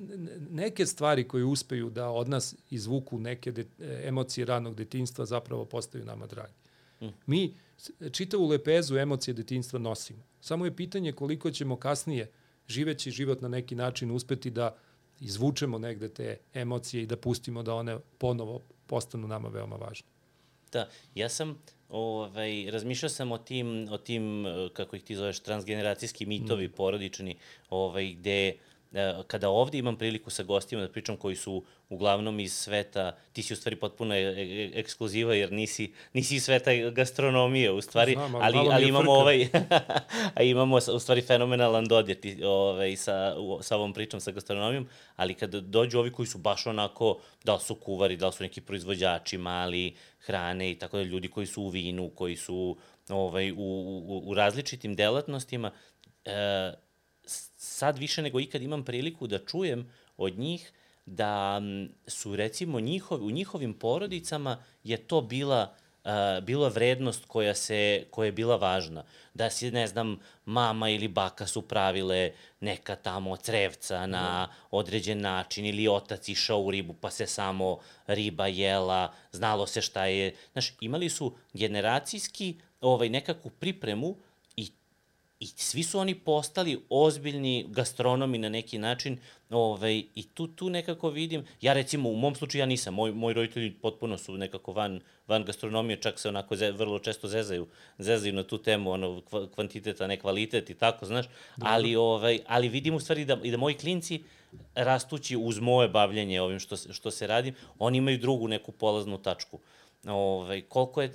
[0.51, 3.67] neke stvari koje uspeju da od nas izvuku neke de,
[4.05, 6.53] emocije ranog detinstva zapravo postaju nama dragi.
[7.01, 7.07] Mm.
[7.27, 7.55] Mi
[8.13, 10.23] čitavu lepezu emocije detinstva nosimo.
[10.41, 12.31] Samo je pitanje koliko ćemo kasnije
[12.69, 14.77] živeći život na neki način uspeti da
[15.21, 20.07] izvučemo negde te emocije i da pustimo da one ponovo postanu nama veoma važne.
[20.73, 26.27] Da, ja sam ovaj, razmišljao sam o tim, o tim, kako ih ti zoveš, transgeneracijski
[26.27, 26.73] mitovi mm.
[26.73, 27.37] porodični,
[27.71, 28.76] ovaj, gde E,
[29.27, 33.53] kada ovde imam priliku sa gostima da pričam koji su uglavnom iz sveta, ti si
[33.53, 38.35] u stvari potpuno e, e, ekskluziva jer nisi, nisi iz sveta gastronomije u stvari, Znam,
[38.35, 39.13] ali, ali imamo frka.
[39.13, 39.49] ovaj,
[40.37, 45.35] a imamo u stvari fenomenalan dodir ti, ovaj, sa, sa ovom pričom sa gastronomijom, ali
[45.35, 48.61] kada dođu ovi koji su baš onako, da li su kuvari, da li su neki
[48.61, 52.77] proizvođači mali hrane i tako da ljudi koji su u vinu, koji su
[53.09, 55.71] ovaj, u, u, u različitim delatnostima,
[56.25, 56.73] e,
[57.57, 60.73] sad više nego ikad imam priliku da čujem od njih
[61.07, 61.61] da
[62.07, 68.27] su recimo njihov, u njihovim porodicama je to bila uh, bila vrednost koja se koja
[68.27, 74.07] je bila važna da se ne znam mama ili baka su pravile neka tamo crevca
[74.07, 74.53] na da.
[74.71, 80.05] određen način ili otac išao u ribu pa se samo riba jela znalo se šta
[80.07, 84.17] je znaš imali su generacijski ovaj nekakvu pripremu
[85.47, 89.19] I svi su oni postali ozbiljni gastronomi na neki način
[89.51, 93.35] ovaj, i tu, tu nekako vidim, ja recimo u mom slučaju ja nisam, moj, moji
[93.35, 97.67] roditelji potpuno su nekako van, van gastronomije, čak se onako ze, vrlo često zezaju,
[97.99, 99.23] zezaju na tu temu, ono,
[99.55, 101.27] kvantitet, a ne kvalitet i tako, znaš,
[101.61, 104.23] ali, ovaj, ali vidim u stvari da, i da moji klinci
[104.75, 109.59] rastući uz moje bavljanje ovim što, što se radim, oni imaju drugu neku polaznu tačku.
[110.09, 111.13] Ovaj, koliko je...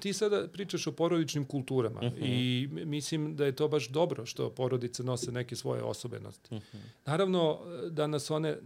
[0.00, 2.16] Ti sada pričaš o porodičnim kulturama uh mhm.
[2.16, 2.26] -huh.
[2.26, 6.54] i mislim da je to baš dobro što porodice nose neke svoje osobenosti.
[6.54, 6.78] Uh mhm.
[6.78, 7.06] -huh.
[7.06, 7.58] Naravno
[7.90, 8.58] da nas one e,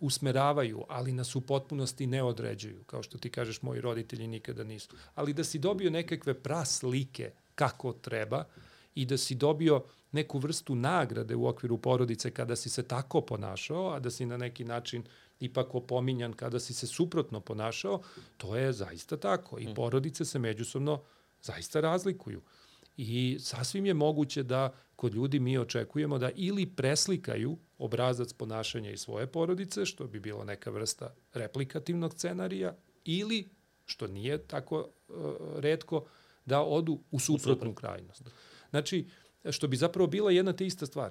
[0.00, 4.88] usmeravaju, ali nas u potpunosti ne određuju, kao što ti kažeš, moji roditelji nikada nisu.
[5.14, 8.44] Ali da si dobio nekakve praslike kako treba
[8.94, 13.90] i da si dobio neku vrstu nagrade u okviru porodice kada si se tako ponašao,
[13.90, 15.04] a da si na neki način
[15.40, 18.02] ipak opominjan kada si se suprotno ponašao,
[18.36, 19.58] to je zaista tako.
[19.58, 19.74] I mm.
[19.74, 21.02] porodice se međusobno
[21.42, 22.42] zaista razlikuju.
[22.96, 29.00] I sasvim je moguće da kod ljudi mi očekujemo da ili preslikaju obrazac ponašanja iz
[29.00, 33.48] svoje porodice, što bi bilo neka vrsta replikativnog scenarija, ili,
[33.84, 34.78] što nije tako
[35.08, 35.16] uh,
[35.58, 36.04] redko,
[36.46, 38.30] da odu u suprotnu krajnost.
[38.72, 39.06] Znači,
[39.50, 41.10] što bi zapravo bila jedna te ista stvar.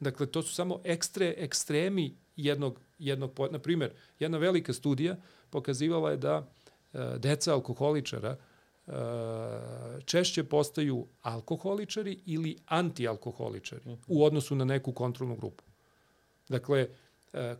[0.00, 5.16] Dakle, to su samo ekstre, ekstremi jednog, jednog, na primjer, jedna velika studija
[5.50, 6.48] pokazivala je da
[6.92, 8.92] e, deca alkoholičara e,
[10.04, 15.64] češće postaju alkoholičari ili antialkoholičari u odnosu na neku kontrolnu grupu.
[16.48, 16.88] Dakle,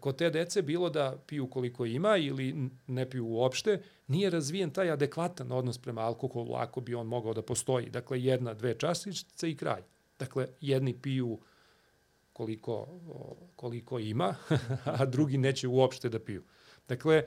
[0.00, 4.90] kod te dece bilo da piju koliko ima ili ne piju uopšte, nije razvijen taj
[4.90, 7.90] adekvatan odnos prema alkoholu ako bi on mogao da postoji.
[7.90, 9.82] Dakle, jedna, dve čašice i kraj.
[10.18, 11.38] Dakle, jedni piju
[12.32, 12.88] koliko,
[13.56, 14.34] koliko ima,
[14.98, 16.42] a drugi neće uopšte da piju.
[16.88, 17.24] Dakle,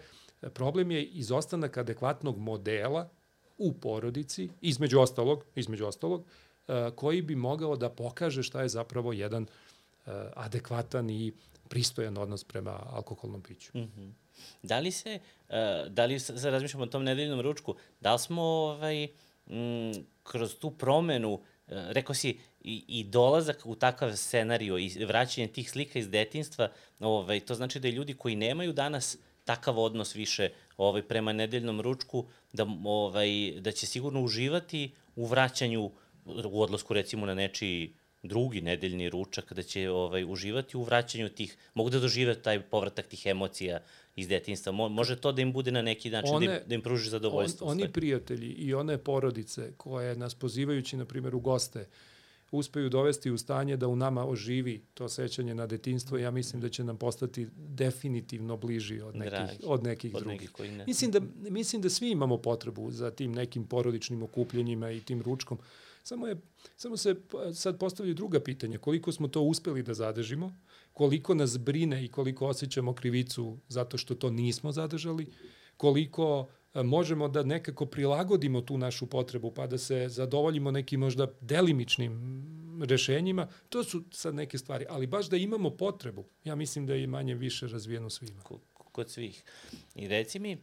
[0.54, 3.10] problem je izostanak adekvatnog modela
[3.58, 6.26] u porodici, između ostalog, između ostalog,
[6.68, 9.48] e, koji bi mogao da pokaže šta je zapravo jedan e,
[10.36, 11.34] adekvatan i
[11.69, 13.78] pristojan odnos prema alkoholnom piću.
[13.78, 14.12] Mm -hmm.
[14.63, 18.41] Da li se, e, da li se razmišljamo o tom nedeljnom ručku, da li smo
[18.41, 19.08] ovaj,
[19.47, 25.71] m, kroz tu promenu rekao si, i, i dolazak u takav scenario i vraćanje tih
[25.71, 31.01] slika iz detinstva, ovaj, to znači da ljudi koji nemaju danas takav odnos više ovaj,
[31.04, 35.91] prema nedeljnom ručku, da, ovaj, da će sigurno uživati u vraćanju,
[36.25, 37.93] u odlasku recimo na nečiji
[38.28, 43.08] drugi nedeljni ručak, da će ovaj, uživati u vraćanju tih, mogu da dožive taj povratak
[43.08, 43.80] tih emocija
[44.16, 44.72] iz detinstva.
[44.72, 47.10] Mo, može to da im bude na neki način, one, da, im, da im pruži
[47.10, 47.68] zadovoljstvo.
[47.68, 51.86] On, oni prijatelji i one porodice koje nas pozivajući, na primjer, u goste,
[52.52, 56.70] uspeju dovesti u stanje da u nama oživi to sećanje na detinstvo, ja mislim da
[56.70, 60.52] će nam postati definitivno bliži od nekih, Dragi, od nekih od drugih.
[60.60, 60.86] Nekih ne.
[60.86, 65.58] Mislim, da, mislim da svi imamo potrebu za tim nekim porodičnim okupljenjima i tim ručkom.
[66.08, 66.36] Samo, je,
[66.78, 67.15] samo se
[67.54, 68.78] sad postavlja druga pitanja.
[68.78, 70.58] Koliko smo to uspeli da zadržimo,
[70.94, 75.28] koliko nas brine i koliko osjećamo krivicu zato što to nismo zadržali,
[75.78, 82.46] koliko možemo da nekako prilagodimo tu našu potrebu, pa da se zadovoljimo nekim možda delimičnim
[82.84, 84.86] rešenjima, to su sad neke stvari.
[84.89, 88.41] Ali baš da imamo potrebu, ja mislim da je manje više razvijeno svima.
[88.74, 89.44] Kod svih.
[89.96, 90.58] I reci mi,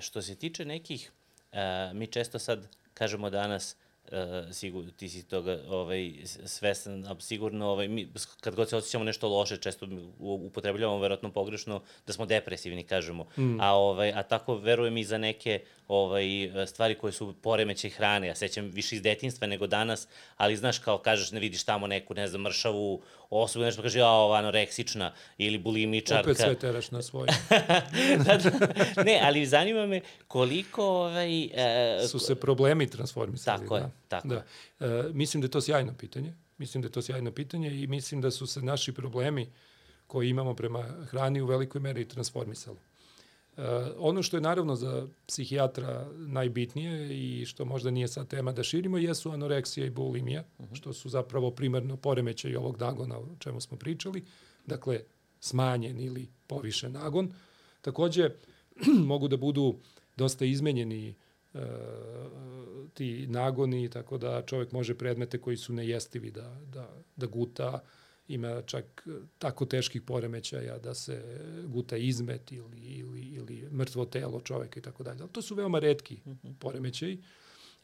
[0.00, 1.12] što se tiče nekih,
[1.52, 1.58] uh,
[1.94, 3.76] mi često sad kažemo danas,
[4.12, 6.12] uh, sigurno, ti si toga ovaj,
[6.44, 8.08] svestan, a sigurno ovaj, mi,
[8.40, 9.86] kad god se osjećamo nešto loše, često
[10.18, 13.26] upotrebljavamo verovatno pogrešno da smo depresivni, kažemo.
[13.36, 13.60] Mm.
[13.60, 16.26] A, ovaj, a tako verujem i za neke ovaj,
[16.66, 18.26] stvari koje su poremećaj hrane.
[18.26, 22.14] Ja sećam više iz detinstva nego danas, ali znaš kao kažeš ne vidiš tamo neku,
[22.14, 26.30] ne znam, mršavu osobu, nešto pa kaže, ja, ova anoreksična ili bulimičarka.
[26.30, 27.28] Opet sve teraš na svoje.
[28.26, 30.84] da, da, ne, ali zanima me koliko...
[30.84, 33.62] Ovaj, uh, su se problemi transformisali.
[33.62, 33.84] Tako da.
[33.84, 34.28] je, tako.
[34.28, 34.44] Da.
[34.80, 36.34] Uh, mislim da je to sjajno pitanje.
[36.58, 39.52] Mislim da je to sjajno pitanje i mislim da su se naši problemi
[40.06, 42.78] koji imamo prema hrani u velikoj meri transformisali.
[43.56, 43.62] Uh,
[43.98, 48.98] ono što je naravno za psihijatra najbitnije i što možda nije sad tema da širimo
[48.98, 50.74] jesu anoreksija i bulimija, uh mhm.
[50.74, 50.76] -huh.
[50.76, 54.24] što su zapravo primarno poremećaj ovog nagona o čemu smo pričali,
[54.66, 55.00] dakle
[55.40, 57.32] smanjen ili povišen nagon.
[57.80, 58.30] Takođe,
[59.10, 59.78] mogu da budu
[60.16, 61.14] dosta izmenjeni
[61.54, 61.60] uh,
[62.94, 67.80] ti nagoni, tako da čovek može predmete koji su nejestivi da, da, da guta,
[68.28, 69.06] ima čak
[69.38, 71.22] tako teških poremećaja da se
[71.66, 75.26] guta izmet ili, ili, ili mrtvo telo čoveka i tako dalje.
[75.32, 76.52] To su veoma redki mhm.
[76.58, 77.22] poremećaji.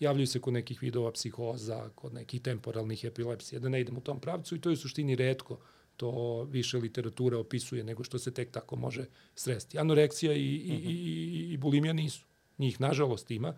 [0.00, 4.20] Javljaju se kod nekih vidova psihoza, kod nekih temporalnih epilepsija, da ne idem u tom
[4.20, 5.58] pravcu i to je u suštini redko.
[5.96, 9.78] To više literatura opisuje nego što se tek tako može sresti.
[9.78, 12.24] Anoreksija i, i, i, i, i bulimija nisu.
[12.58, 13.54] Njih, nažalost, ima.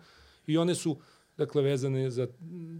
[0.47, 0.99] I one su
[1.37, 2.27] dakle vezane za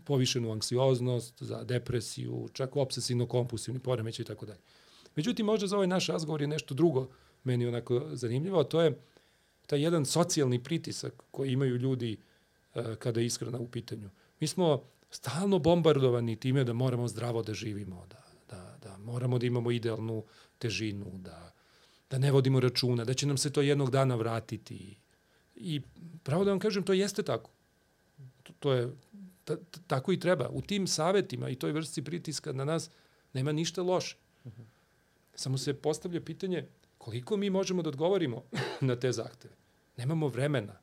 [0.05, 4.59] povišenu anksioznost, za depresiju, čak obsesivno-kompulsivni poremećaj i tako dalje.
[5.15, 7.09] Međutim, možda za ovaj naš razgovor je nešto drugo
[7.43, 8.99] meni onako zanimljivo, a to je
[9.67, 12.17] taj jedan socijalni pritisak koji imaju ljudi
[12.75, 14.09] uh, kada je ishrana u pitanju.
[14.39, 19.45] Mi smo stalno bombardovani time da moramo zdravo da živimo, da, da, da moramo da
[19.45, 20.23] imamo idealnu
[20.57, 21.53] težinu, da,
[22.09, 24.97] da ne vodimo računa, da će nam se to jednog dana vratiti.
[25.55, 25.81] I
[26.23, 27.49] pravo da vam kažem, to jeste tako
[28.43, 28.89] to, to je,
[29.43, 30.49] ta, tako i treba.
[30.49, 32.89] U tim savetima i toj vrsti pritiska na nas
[33.34, 34.17] nema ništa loše.
[35.36, 38.43] Samo se postavlja pitanje koliko mi možemo da odgovorimo
[38.82, 39.53] na te zahteve.
[39.97, 40.79] Nemamo vremena,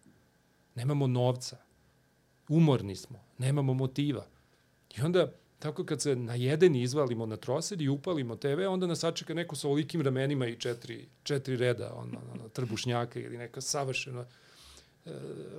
[0.74, 1.56] nemamo novca,
[2.48, 4.26] umorni smo, nemamo motiva.
[4.96, 9.34] I onda, tako kad se najedeni izvalimo na trosed i upalimo TV, onda nas sačeka
[9.34, 14.26] neko sa ovolikim ramenima i četiri, četiri reda, ono, ono, trbušnjaka ili neka savršena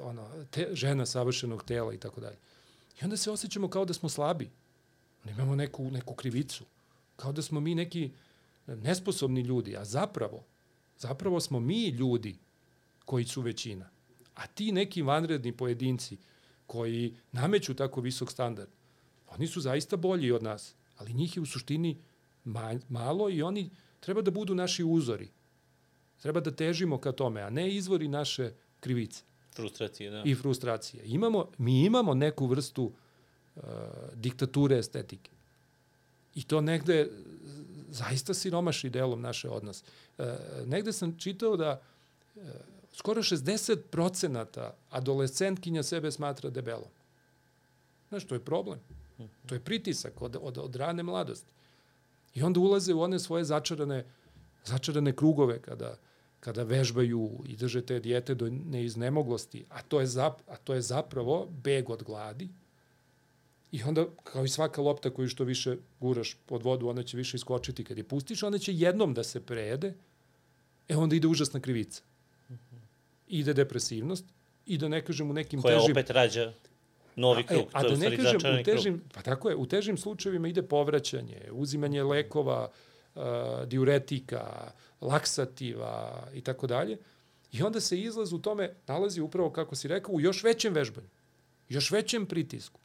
[0.04, 2.38] ono, te, žena savršenog tela i tako dalje.
[3.02, 4.50] I onda se osjećamo kao da smo slabi.
[5.24, 6.66] Da imamo neku, neku krivicu.
[7.16, 8.12] Kao da smo mi neki
[8.68, 10.44] nesposobni ljudi, a zapravo,
[10.98, 12.38] zapravo smo mi ljudi
[13.06, 13.90] koji su većina.
[14.36, 16.18] A ti neki vanredni pojedinci
[16.68, 18.70] koji nameću tako visok standard,
[19.36, 22.02] Oni su zaista bolji od nas, ali njih je u suštini
[22.90, 25.30] malo i oni treba da budu naši uzori.
[26.22, 29.24] Treba da težimo ka tome, a ne izvori naše krivice.
[29.56, 30.24] Frustracije, da.
[30.26, 31.04] I frustracije.
[31.06, 32.92] Imamo, mi imamo neku vrstu
[33.56, 33.64] uh,
[34.14, 35.32] diktature estetike.
[36.36, 37.10] I to negde
[37.90, 39.84] zaista siromaši delom naše odnose.
[40.18, 40.26] Uh,
[40.66, 41.82] negde sam čitao da
[42.36, 42.42] uh,
[42.94, 46.90] skoro 60% adolescentkinja sebe smatra debelom.
[48.10, 48.80] Znaš, to je problem.
[49.46, 51.54] To je pritisak od, od, od rane mladosti.
[52.34, 54.06] I onda ulaze u one svoje začarane,
[54.64, 55.98] začarane krugove kada,
[56.42, 60.82] kada vežbaju i drže te dijete do neiznemoglosti, a to je, zap, a to je
[60.82, 62.50] zapravo beg od gladi.
[63.72, 67.38] I onda, kao i svaka lopta koju što više guraš pod vodu, ona će više
[67.38, 67.84] iskočiti.
[67.84, 69.94] Kad je pustiš, ona će jednom da se prejede,
[70.90, 72.02] e onda ide užasna krivica.
[73.28, 74.26] Ide depresivnost,
[74.66, 75.92] i da ne kažem u nekim Koja težim...
[75.92, 76.54] opet rađa
[77.16, 77.68] novi krug.
[77.74, 79.12] A, e, a da ne kažem, u težim, krug.
[79.14, 82.91] pa tako je, u težim slučajevima ide povraćanje, uzimanje lekova, uh,
[83.68, 84.72] diuretika,
[85.02, 86.98] laksativa i tako dalje.
[87.52, 91.08] I onda se izlaz u tome nalazi upravo, kako si rekao, u još većem vežbanju,
[91.70, 92.80] još većem pritisku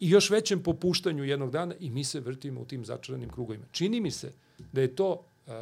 [0.00, 3.64] i još većem popuštanju jednog dana i mi se vrtimo u tim začaranim krugovima.
[3.72, 4.32] Čini mi se
[4.72, 5.52] da je to uh,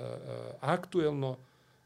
[0.60, 1.36] aktuelno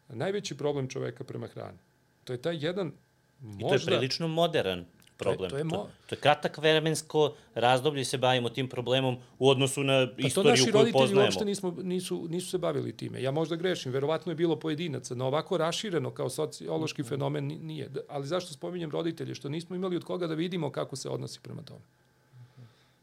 [0.08, 1.78] najveći problem čoveka prema hrani.
[2.24, 2.92] To je taj jedan
[3.40, 3.66] možda...
[3.66, 4.84] I to je prilično modern
[5.16, 5.50] problem.
[5.50, 5.76] To je, to je, mo...
[5.76, 10.64] to, to je kratak vremensko razdoblje se bavimo tim problemom u odnosu na pa istoriju
[10.72, 10.92] koju poznajemo.
[10.92, 13.22] To naši roditelji uopšte nismo, nisu, nisu se bavili time.
[13.22, 17.90] Ja možda grešim, verovatno je bilo pojedinaca, na ovako rašireno kao sociološki mm fenomen nije.
[18.08, 19.34] Ali zašto spominjem roditelje?
[19.34, 21.84] Što nismo imali od koga da vidimo kako se odnosi prema tome.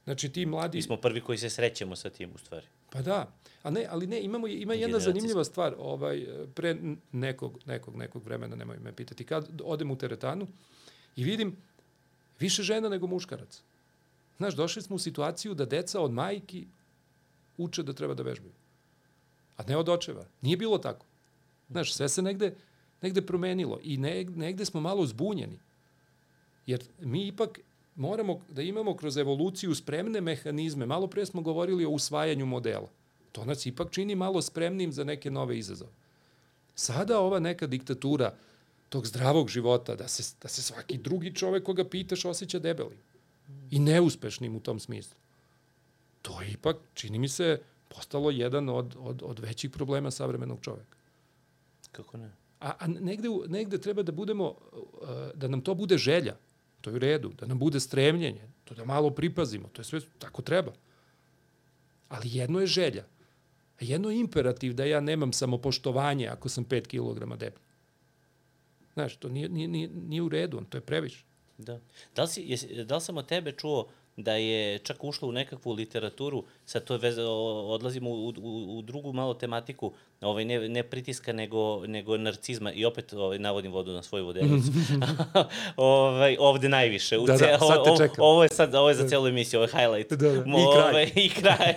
[0.03, 0.77] Znači ti mladi...
[0.77, 2.65] Mi smo prvi koji se srećemo sa tim u stvari.
[2.89, 3.31] Pa da.
[3.63, 5.75] A ne, ali ne, imamo, ima jedna zanimljiva stvar.
[5.77, 6.75] Ovaj, pre
[7.11, 10.47] nekog, nekog, nekog vremena, nemoj me pitati, kad odem u teretanu
[11.15, 11.57] i vidim
[12.41, 13.61] Više žena nego muškaraca.
[14.37, 16.65] Znaš, došli smo u situaciju da deca od majki
[17.57, 18.53] uče da treba da vežbaju.
[19.57, 20.25] A ne od očeva.
[20.41, 21.05] Nije bilo tako.
[21.69, 22.55] Znaš, sve se negde,
[23.01, 25.59] negde promenilo i ne, negde smo malo zbunjeni.
[26.65, 27.59] Jer mi ipak
[27.95, 30.85] moramo da imamo kroz evoluciju spremne mehanizme.
[30.85, 32.89] Malo pre smo govorili o usvajanju modela.
[33.31, 35.91] To nas ipak čini malo spremnim za neke nove izazove.
[36.75, 38.33] Sada ova neka diktatura
[38.91, 42.97] tog zdravog života, da se, da se svaki drugi čovek koga pitaš osjeća debelim
[43.69, 45.15] i neuspešnim u tom smislu.
[46.21, 50.97] To je ipak, čini mi se, postalo jedan od, od, od većih problema savremenog čoveka.
[51.91, 52.31] Kako ne?
[52.59, 56.35] A, a negde, negde treba da budemo, uh, da nam to bude želja,
[56.81, 60.01] to je u redu, da nam bude stremljenje, to da malo pripazimo, to je sve
[60.19, 60.73] tako treba.
[62.09, 63.05] Ali jedno je želja,
[63.79, 67.70] a jedno je imperativ da ja nemam samopoštovanje ako sam 5 kg deblji.
[68.93, 71.23] Znaš, to nije, nije, nije, nije u redu, to je previše.
[71.57, 71.79] Da.
[72.15, 75.31] Da li, si, jes, da li sam od tebe čuo da je čak ušlo u
[75.31, 80.83] nekakvu literaturu, sad to veze, odlazimo u, u, u drugu malo tematiku, ovaj, ne, ne
[80.83, 84.71] pritiska, nego, nego narcizma, i opet ovaj, navodim vodu na svoju vodenicu.
[85.77, 87.17] ovaj, ovde najviše.
[87.17, 88.15] U da, da, sad te čekam.
[88.25, 90.13] Ovo je, sad, ovo je za celu emisiju, ovo je highlight.
[90.13, 90.39] Da, da.
[90.39, 90.89] I kraj.
[90.89, 91.75] Ovaj, I kraj.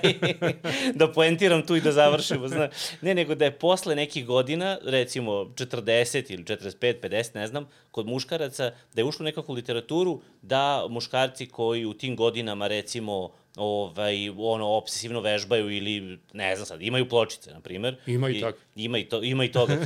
[0.94, 2.48] da poentiram tu i da završimo.
[2.48, 2.68] Zna.
[3.00, 8.06] Ne, nego da je posle nekih godina, recimo 40 ili 45, 50, ne znam, kod
[8.06, 14.68] muškaraca, da je ušlo nekakvu literaturu da muškarci koji u tim godinama, recimo, ovaj, ono,
[14.68, 17.96] obsesivno vežbaju ili, ne znam sad, imaju pločice, na primer.
[18.06, 18.58] Ima i tako.
[18.76, 19.76] Ima i, to, ima i toga,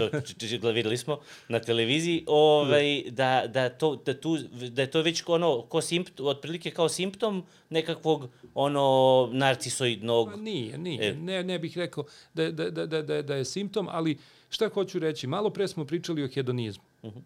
[0.60, 4.38] to videli smo na televiziji, ovaj, da, da, to, da, tu,
[4.70, 10.30] da je to već ono, ko simptom, otprilike kao simptom nekakvog ono, narcisoidnog...
[10.30, 11.08] Pa nije, nije.
[11.08, 11.14] E.
[11.14, 12.04] Ne, ne bih rekao
[12.34, 14.18] da, da, da, da, da, da je simptom, ali
[14.50, 16.84] šta hoću reći, malo pre smo pričali o hedonizmu.
[17.02, 17.20] Uh -huh.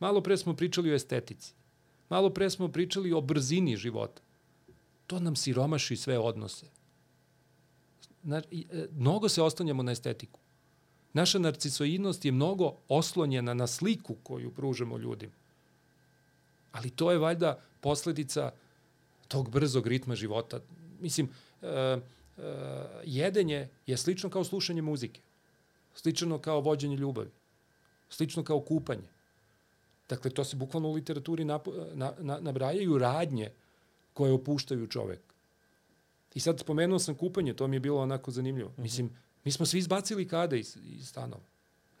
[0.00, 1.54] Malo pre smo pričali o estetici.
[2.08, 4.25] Malo pre smo pričali o brzini života
[5.06, 6.66] to nam siromaši sve odnose.
[8.24, 10.40] Znači, mnogo se oslanjamo na estetiku.
[11.12, 15.32] Naša narcisoidnost je mnogo oslonjena na sliku koju pružamo ljudima.
[16.72, 18.50] Ali to je valjda posledica
[19.28, 20.60] tog brzog ritma života.
[21.00, 21.28] Mislim,
[21.62, 22.44] uh, uh,
[23.04, 25.20] jedenje je slično kao slušanje muzike.
[25.94, 27.30] Slično kao vođenje ljubavi.
[28.08, 29.08] Slično kao kupanje.
[30.08, 31.60] Dakle, to se bukvalno u literaturi na,
[31.94, 33.50] na, na, nabrajaju radnje
[34.16, 35.20] koje opuštaju čovek.
[36.34, 38.68] I sad spomenuo sam kupanje, to mi je bilo onako zanimljivo.
[38.70, 38.82] Mm -hmm.
[38.82, 39.10] Mislim,
[39.44, 41.44] mi smo svi izbacili kade iz, iz stanova.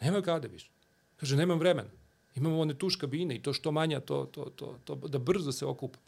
[0.00, 0.70] Nema kade više.
[1.16, 1.90] Kaže, nemam vremena.
[2.34, 5.66] Imamo one tuš kabine i to što manja, to, to, to, to, da brzo se
[5.66, 6.02] okupam.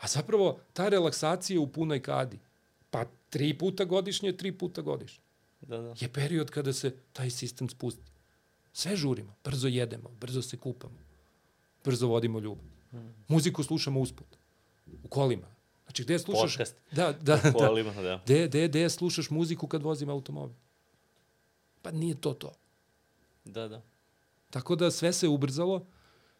[0.00, 2.38] A zapravo, ta relaksacija u punoj kadi,
[2.90, 5.24] pa tri puta godišnje, tri puta godišnje,
[5.60, 5.94] da, da.
[6.00, 8.12] je period kada se taj sistem spusti.
[8.72, 10.98] Sve žurimo, brzo jedemo, brzo se kupamo,
[11.84, 12.64] brzo vodimo ljubav.
[12.92, 13.14] Mm.
[13.28, 14.37] Muziku slušamo usput
[15.04, 15.46] u kolima.
[15.84, 16.52] Znači, gde slušaš...
[16.52, 16.76] Podcast.
[16.92, 17.52] Da, da, Na da.
[17.52, 18.20] kolima, da.
[18.24, 20.56] Gde, gde, gde slušaš muziku kad vozim automobil?
[21.82, 22.52] Pa nije to to.
[23.44, 23.82] Da, da.
[24.50, 25.86] Tako da sve se ubrzalo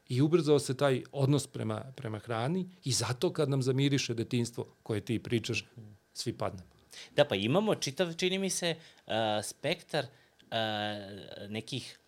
[0.09, 5.01] i ubrzao se taj odnos prema, prema hrani i zato kad nam zamiriše detinstvo koje
[5.01, 5.65] ti pričaš,
[6.13, 6.71] svi padnemo.
[7.17, 8.75] Da, pa imamo čitav, čini mi se,
[9.07, 10.51] uh, spektar uh,
[11.49, 11.99] nekih,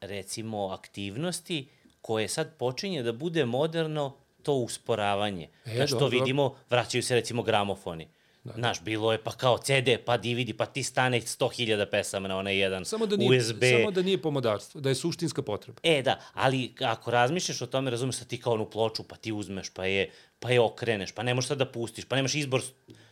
[0.00, 1.68] recimo, aktivnosti
[2.00, 5.48] koje sad počinje da bude moderno to usporavanje.
[5.64, 8.08] E, Znaš, to vidimo, vraćaju se recimo gramofoni.
[8.44, 8.52] Da.
[8.52, 12.58] Znaš, bilo je pa kao CD, pa DVD, pa ti stane 100.000 pesama na onaj
[12.58, 13.62] jedan Samo da nije, USB.
[13.72, 15.80] samo da nije pomodarstvo, da je suštinska potreba.
[15.82, 19.32] E, da, ali ako razmišljaš o tome, razumeš da ti kao onu ploču, pa ti
[19.32, 22.62] uzmeš, pa je, pa je okreneš, pa ne možeš sad da pustiš, pa nemaš izbor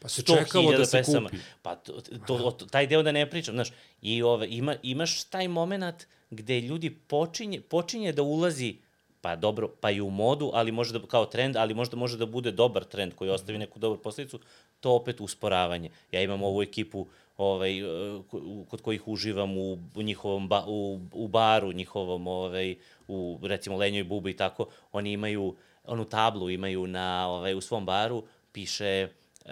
[0.00, 1.28] Pa se 100.000 čekalo da se pesama.
[1.28, 1.42] kupi.
[1.62, 3.68] Pa to, to, to, taj deo da ne pričam, znaš,
[4.02, 8.76] i ove, ima, imaš taj moment gde ljudi počinje, počinje da ulazi
[9.22, 12.26] pa dobro, pa i u modu, ali može da, kao trend, ali možda može da
[12.26, 14.40] bude dobar trend koji ostavi neku dobru posledicu,
[14.80, 15.90] to opet usporavanje.
[16.12, 17.06] Ja imam ovu ekipu
[17.36, 17.82] ovaj, e,
[18.30, 22.76] ko- kod kojih uživam u, u njihovom ba, u, u baru, njihovom, ovaj,
[23.08, 25.54] u recimo Lenjoj Buba i tako, oni imaju
[25.84, 29.08] onu tablu imaju na, ovaj, u svom baru, piše
[29.44, 29.50] uh,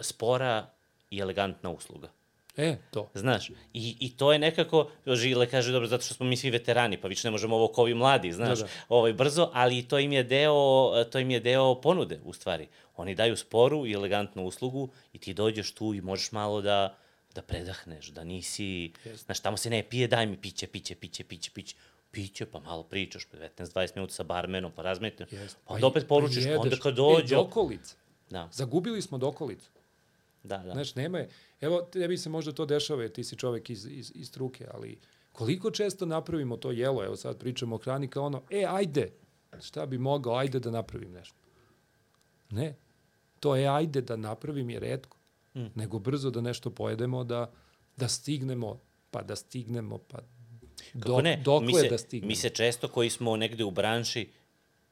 [0.00, 0.66] spora
[1.10, 2.08] i elegantna usluga.
[2.56, 3.10] E, to.
[3.14, 3.54] Znaš, i,
[4.00, 7.26] i to je nekako, Žile kaže, dobro, zato što smo mi svi veterani, pa više
[7.26, 8.70] ne možemo ovo kao ovi mladi, znaš, Da, da.
[8.88, 10.54] ovaj, brzo, ali to im je deo,
[11.04, 12.66] to im je deo ponude, u stvari.
[12.96, 16.96] Oni daju sporu i elegantnu uslugu i ti dođeš tu i možeš malo da,
[17.34, 21.50] da predahneš, da nisi, znaš, tamo se ne pije, daj mi piće, piće, piće, piće,
[21.50, 21.76] piće,
[22.10, 23.26] piće, pa malo pričaš,
[23.58, 25.56] 15-20 minuta sa barmenom, pa razmetneš, Jest.
[25.64, 26.62] pa onda opet poručiš, pa jedeš.
[26.62, 27.96] onda kad dođe, E, dokolica.
[28.30, 29.70] da, Zagubili smo dokolicu.
[30.42, 30.72] da, da.
[30.72, 31.28] Znaš, nema je.
[31.64, 34.98] Evo, tebi se možda to dešava jer ti si čovek iz, iz, iz struke, ali
[35.32, 39.12] koliko često napravimo to jelo, evo sad pričamo o hrani kao ono, e, ajde,
[39.62, 41.36] šta bi mogao, ajde da napravim nešto.
[42.50, 42.76] Ne,
[43.40, 45.18] to je ajde da napravim je redko,
[45.54, 45.66] mm.
[45.74, 47.52] nego brzo da nešto pojedemo, da,
[47.96, 50.18] da stignemo, pa da stignemo, pa
[51.00, 51.40] Kako ne?
[51.44, 52.28] dokle mi se, da stignemo.
[52.28, 54.30] Mi se često koji smo negde u branši,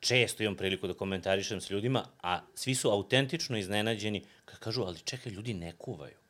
[0.01, 4.99] često imam priliku da komentarišem s ljudima, a svi su autentično iznenađeni kad kažu, ali
[4.99, 6.22] čekaj, ljudi ne kuvaju.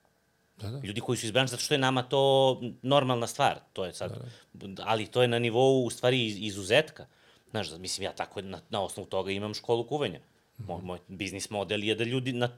[0.62, 0.80] Da, da.
[0.80, 4.18] Ljudi koji su iz branše, zato što je nama to normalna stvar, to je sad,
[4.78, 7.06] ali to je na nivou, u stvari, iz- izuzetka.
[7.50, 10.20] Znaš, mislim, ja tako na, na osnovu toga imam školu kuvanja.
[10.58, 12.48] Moj, moj biznis model je da ljudi na,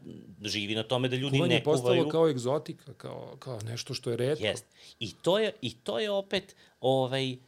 [0.42, 2.08] živi na tome da ljudi Kuvanje ne je postalo kuvaju.
[2.08, 4.44] kao egzotika, kao, kao nešto što je redko.
[4.44, 4.64] Jest.
[5.00, 7.38] I to je, i to je opet ovaj, uh,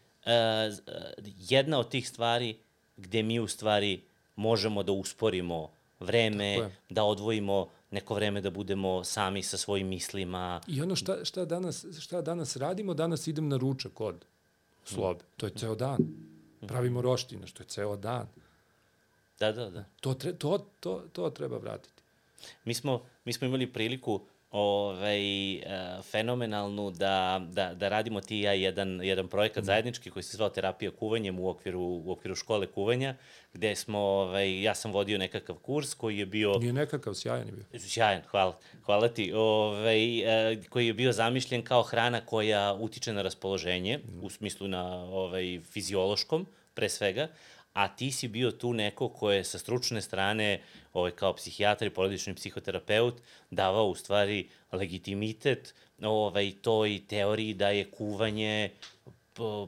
[1.41, 2.57] jedna od tih stvari
[2.97, 4.01] gde mi u stvari
[4.37, 5.71] možemo da usporimo
[6.01, 10.61] vreme, da odvojimo neko vreme da budemo sami sa svojim mislima.
[10.67, 14.25] I ono šta, šta, danas, šta danas radimo, danas idem na ručak kod
[14.85, 15.25] slobe.
[15.37, 15.99] To je ceo dan.
[16.69, 18.27] Pravimo roštine, što je ceo dan.
[19.39, 19.85] Da, da, da.
[20.01, 22.03] To, tre, to, to, to treba vratiti.
[22.65, 24.21] Mi smo, mi smo imali priliku
[24.57, 25.63] ovaj, e,
[26.03, 29.67] fenomenalnu da, da, da radimo ti i ja jedan, jedan projekat Mm.
[29.67, 33.15] zajednički koji se zvao terapija kuvanjem u okviru, u okviru škole kuvanja,
[33.53, 36.59] gde smo, ovaj, ja sam vodio nekakav kurs koji je bio...
[36.59, 37.81] Nije nekakav sjajan je bio.
[37.81, 39.33] Sjajan, hvala, hvala ti.
[39.33, 40.19] Ovaj,
[40.53, 45.61] e, koji je bio zamišljen kao hrana koja utiče na raspoloženje, u smislu na ovaj,
[45.73, 47.29] fiziološkom, pre svega,
[47.77, 50.61] a ti si bio tu neko ko je sa stručne strane,
[50.93, 53.21] ovaj, kao psihijatar i porodični psihoterapeut,
[53.51, 58.71] davao u stvari legitimitet ovaj, toj teoriji da je kuvanje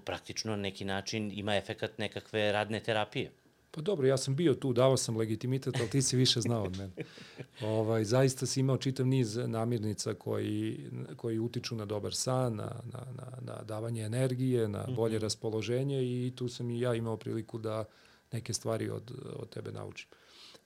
[0.04, 3.30] praktično na neki način ima efekat nekakve radne terapije.
[3.70, 6.78] Pa dobro, ja sam bio tu, davao sam legitimitet, ali ti si više znao od
[6.78, 6.92] mene.
[7.62, 13.06] Ovaj, zaista si imao čitav niz namirnica koji, koji utiču na dobar san, na, na,
[13.16, 17.84] na, na davanje energije, na bolje raspoloženje i tu sam i ja imao priliku da
[18.32, 20.08] neke stvari od, od tebe naučim.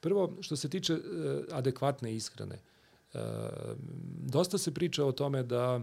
[0.00, 0.98] Prvo, što se tiče e,
[1.50, 3.18] adekvatne ishrane, e,
[4.18, 5.80] dosta se priča o tome da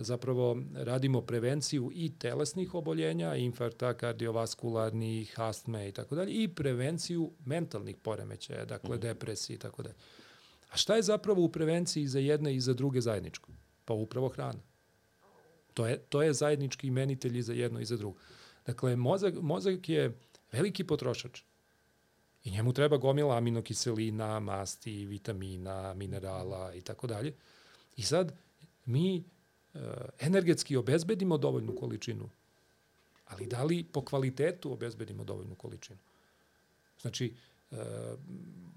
[0.00, 7.96] zapravo radimo prevenciju i telesnih oboljenja, infarkta, kardiovaskularnih, astme i tako dalje, i prevenciju mentalnih
[7.96, 9.94] poremećaja, dakle depresije i tako dalje.
[10.70, 13.50] A šta je zapravo u prevenciji za jedne i za druge zajedničko?
[13.84, 14.60] Pa upravo hrana.
[15.74, 18.18] To je, to je zajednički imenitelj i za jedno i za drugo.
[18.66, 20.18] Dakle, mozak, mozak je
[20.52, 21.42] veliki potrošač.
[22.44, 27.34] I njemu treba gomila aminokiselina, masti, vitamina, minerala i tako dalje.
[27.96, 28.32] I sad
[28.84, 29.24] mi
[30.20, 32.30] energetski obezbedimo dovoljnu količinu,
[33.26, 35.98] ali da li po kvalitetu obezbedimo dovoljnu količinu?
[37.00, 37.34] Znači,
[37.70, 37.76] e,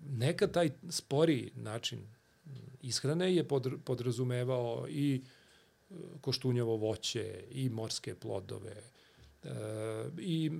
[0.09, 1.99] nekad taj spori način
[2.81, 8.75] ishrane je pod, podrazumevao i e, koštunjavo voće, i morske plodove,
[10.19, 10.51] i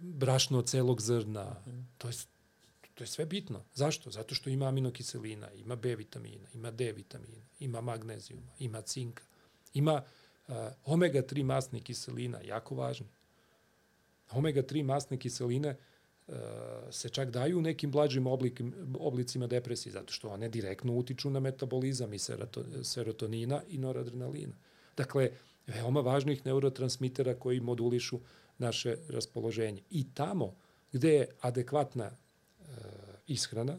[0.00, 1.56] brašno celog zrna.
[1.98, 2.14] To je,
[2.94, 3.64] to je sve bitno.
[3.74, 4.10] Zašto?
[4.10, 9.24] Zato što ima aminokiselina, ima B vitamina, ima D vitamina, ima magnezijuma, ima cinka,
[9.74, 10.02] ima
[10.48, 10.54] uh,
[10.84, 13.06] omega-3 masne kiselina, jako važni.
[14.30, 15.76] Omega-3 masne kiseline
[16.26, 16.34] uh,
[16.90, 21.40] se čak daju u nekim blažim oblikim, oblicima depresije, zato što one direktno utiču na
[21.40, 22.18] metabolizam i
[22.82, 24.54] serotonina i noradrenalina.
[24.96, 25.30] Dakle,
[25.66, 28.20] veoma važnih neurotransmitera koji modulišu
[28.58, 29.82] naše raspoloženje.
[29.90, 30.54] I tamo
[30.92, 32.14] gde je adekvatna e,
[33.26, 33.78] ishrana,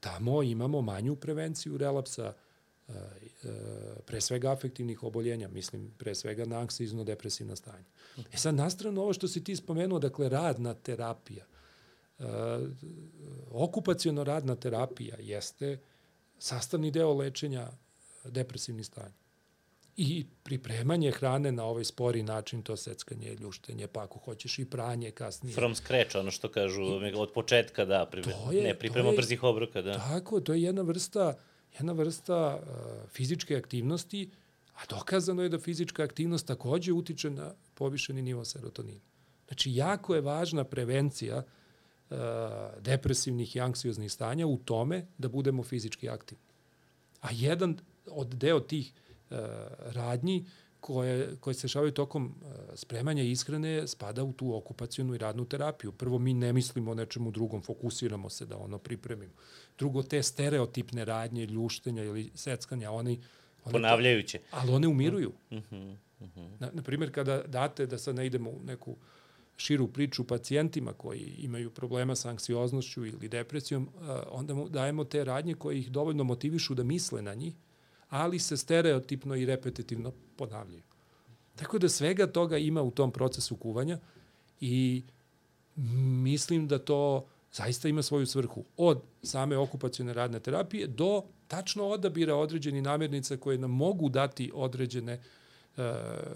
[0.00, 2.34] tamo imamo manju prevenciju relapsa,
[4.06, 7.84] pre svega afektivnih oboljenja, mislim pre svega na anksizno-depresivna stanja.
[8.32, 11.44] E sad, nastrano ovo što si ti spomenuo, dakle, radna terapija,
[12.18, 12.24] e,
[13.50, 15.78] okupacijono radna terapija jeste
[16.38, 17.70] sastavni deo lečenja
[18.24, 19.28] depresivnih stanja
[19.96, 25.10] i pripremanje hrane na ovaj spori način, to seckanje, ljuštenje, pa ako hoćeš i pranje
[25.10, 25.54] kasnije.
[25.54, 29.42] From scratch, ono što kažu, I, od početka, da, priprema, je, ne priprema je, brzih
[29.42, 29.98] obroka, da.
[29.98, 31.34] Tako, to je jedna vrsta,
[31.72, 34.30] jedna vrsta uh, fizičke aktivnosti,
[34.74, 39.00] a dokazano je da fizička aktivnost takođe utiče na povišeni nivo serotonina.
[39.46, 42.16] Znači, jako je važna prevencija uh,
[42.80, 46.44] depresivnih i anksioznih stanja u tome da budemo fizički aktivni.
[47.20, 48.92] A jedan od deo tih
[49.30, 49.36] E,
[49.78, 50.46] radnji
[50.80, 55.92] koje, koje se dešavaju tokom e, spremanja ishrane spada u tu okupacijonu i radnu terapiju.
[55.92, 59.32] Prvo, mi ne mislimo o nečemu drugom, fokusiramo se da ono pripremimo.
[59.78, 63.20] Drugo, te stereotipne radnje, ljuštenja ili seckanja, oni...
[63.64, 64.38] oni Ponavljajuće.
[64.38, 65.32] To, ali one umiruju.
[65.50, 66.50] Uh -huh, uh -huh.
[66.58, 68.96] Na, na primjer, kada date, da sad ne idemo u neku
[69.56, 73.88] širu priču pacijentima koji imaju problema sa anksioznošću ili depresijom,
[74.30, 77.54] onda mu dajemo te radnje koje ih dovoljno motivišu da misle na njih,
[78.10, 80.82] ali se stereotipno i repetitivno ponavljaju.
[81.56, 83.98] Tako da svega toga ima u tom procesu kuvanja
[84.60, 85.02] i
[86.22, 88.64] mislim da to zaista ima svoju svrhu.
[88.76, 95.20] Od same okupacijone radne terapije do tačno odabira određeni namirnica koje nam mogu dati određene
[95.76, 95.84] uh,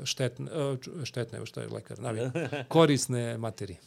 [0.04, 1.98] štetne, uh, štetne, evo što je lekar
[2.68, 3.78] korisne materije.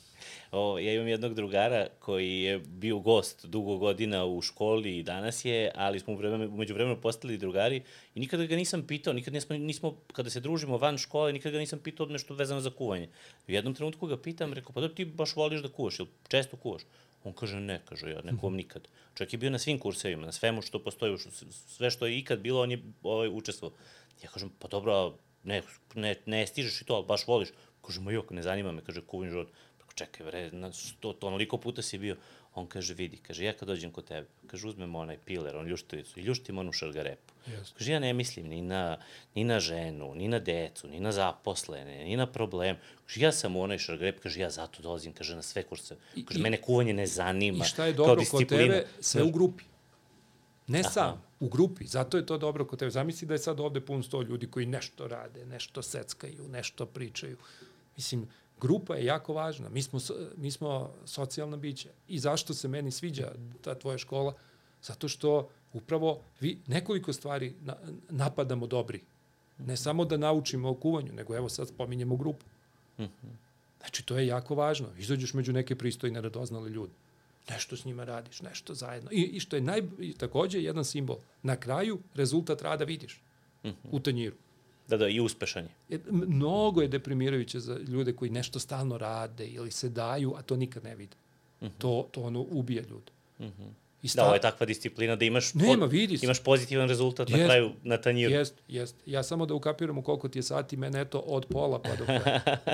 [0.51, 5.45] O, ja imam jednog drugara koji je bio gost dugo godina u školi i danas
[5.45, 6.13] je, ali smo
[6.49, 7.81] umeđu vremenu postali drugari
[8.15, 11.59] i nikada ga nisam pitao, nikad nismo, nismo, kada se družimo van škole, nikada ga
[11.59, 13.09] nisam pitao nešto vezano za kuvanje.
[13.47, 16.57] U jednom trenutku ga pitam, rekao, pa da ti baš voliš da kuvaš, ili često
[16.57, 16.81] kuvaš?
[17.25, 18.57] On kaže, ne, kaže, ja ne kuvam mhm.
[18.57, 18.87] nikad.
[19.17, 21.17] Čovjek je bio na svim kursevima, na svemu što postoji,
[21.51, 23.77] sve što je ikad bilo, on je ovaj, učestvovao.
[24.23, 25.61] Ja kažem, pa dobro, ne,
[25.95, 27.49] ne, ne stižeš i to, ali baš voliš.
[27.81, 29.49] Kaže, ma jok, ne zanima me, kaže, kuvim život
[29.95, 32.15] čekaj bre, na sto, to onoliko puta si bio.
[32.55, 36.19] On kaže, vidi, kaže, ja kad dođem kod tebe, kaže, uzmem onaj piler, on ljuštovicu
[36.19, 37.33] i ljuštim onu šargarepu.
[37.47, 37.73] Yes.
[37.77, 38.97] Kaže, ja ne mislim ni na,
[39.35, 42.77] ni na ženu, ni na decu, ni na zaposlene, ni na problem.
[43.05, 45.97] Kaže, ja sam u onaj šargarep, kaže, ja zato dolazim, kaže, na sve kurse.
[46.25, 47.65] Kaže, I, mene kuvanje ne zanima.
[47.65, 49.63] I šta je dobro kod tebe, sve u grupi.
[50.67, 50.89] Ne Aha.
[50.89, 51.85] sam, u grupi.
[51.87, 52.91] Zato je to dobro kod tebe.
[52.91, 57.37] Zamisli da je sad ovde pun sto ljudi koji nešto rade, nešto seckaju, nešto pričaju.
[57.97, 58.27] Mislim,
[58.61, 59.69] grupa je jako važna.
[59.69, 59.99] Mi smo,
[60.37, 61.89] mi smo socijalna bića.
[62.07, 63.31] I zašto se meni sviđa
[63.61, 64.33] ta tvoja škola?
[64.83, 67.75] Zato što upravo vi nekoliko stvari na,
[68.09, 69.01] napadamo dobri.
[69.57, 72.45] Ne samo da naučimo o kuvanju, nego evo sad spominjemo grupu.
[73.79, 74.87] Znači, to je jako važno.
[74.97, 76.93] Izađeš među neke pristojne, radoznale ljude.
[77.49, 79.09] Nešto s njima radiš, nešto zajedno.
[79.11, 79.81] I, i što je naj,
[80.17, 81.17] takođe jedan simbol.
[81.43, 83.21] Na kraju rezultat rada vidiš
[83.91, 84.35] u tanjiru.
[84.87, 85.99] Da, da, i uspešan je.
[86.11, 90.83] Mnogo je deprimirajuće za ljude koji nešto stalno rade ili se daju, a to nikad
[90.83, 91.15] ne vide.
[91.59, 91.75] Uh mhm.
[91.75, 91.77] -huh.
[91.77, 93.11] To, to ono ubija ljude.
[93.39, 93.63] Uh mhm.
[93.63, 93.84] -huh.
[94.05, 94.21] I sta...
[94.21, 97.71] Da, ovo je takva disciplina da imaš, Nema, vidi imaš pozitivan rezultat jest, na kraju
[97.83, 98.33] na tanjiru.
[98.33, 98.95] Jest, jest.
[99.05, 102.05] Ja samo da ukapiram u koliko ti je sati, mene eto od pola pa do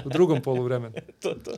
[0.05, 0.93] u drugom polu vremena.
[1.21, 1.51] to, to.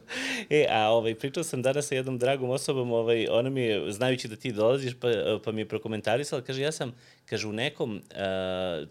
[0.49, 4.27] E, a ovaj, pričao sam danas sa jednom dragom osobom, ovaj, ona mi je, znajući
[4.27, 5.07] da ti dolaziš, pa,
[5.45, 6.93] pa mi je prokomentarisala, kaže, ja sam,
[7.25, 8.87] kaže, u nekom uh,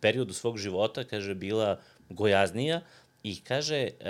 [0.00, 2.80] periodu svog života, kaže, bila gojaznija
[3.22, 4.06] i kaže, uh,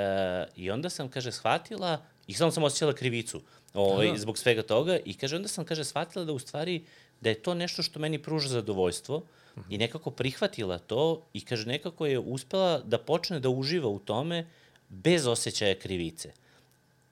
[0.57, 3.41] i onda sam, kaže, shvatila, i samo sam osjećala krivicu
[3.75, 6.85] ovaj, zbog svega toga i kaže, onda sam, kaže, shvatila da u stvari
[7.21, 9.23] da je to nešto što meni pruža zadovoljstvo uh
[9.57, 9.63] -huh.
[9.71, 14.47] i nekako prihvatila to i kaže, nekako je uspela da počne da uživa u tome
[14.89, 16.33] bez osjećaja krivice.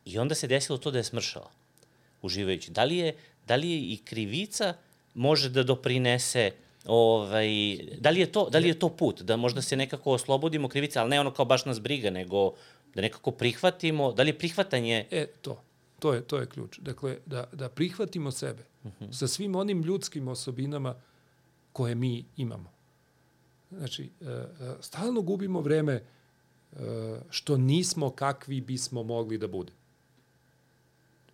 [0.04, 1.50] I onda se desilo to da je smršala
[2.22, 2.70] uživajući.
[2.70, 3.14] Da li je,
[3.46, 4.74] da li je i krivica
[5.14, 6.50] može da doprinese
[6.84, 7.48] ovaj,
[7.98, 10.98] da li je to, da li je to put, da možda se nekako oslobodimo krivice,
[10.98, 12.54] ali ne ono kao baš nas briga, nego
[12.94, 15.06] da nekako prihvatimo, da li je prihvatanje...
[15.10, 15.62] E, to.
[15.98, 16.78] To je, to je ključ.
[16.78, 19.04] Dakle, da, da prihvatimo sebe uh mhm.
[19.04, 19.18] -huh.
[19.18, 20.94] sa svim onim ljudskim osobinama
[21.72, 22.70] koje mi imamo.
[23.70, 24.46] Znači, e, e,
[24.80, 26.02] stalno gubimo vreme e,
[27.30, 29.72] što nismo kakvi bismo mogli da bude.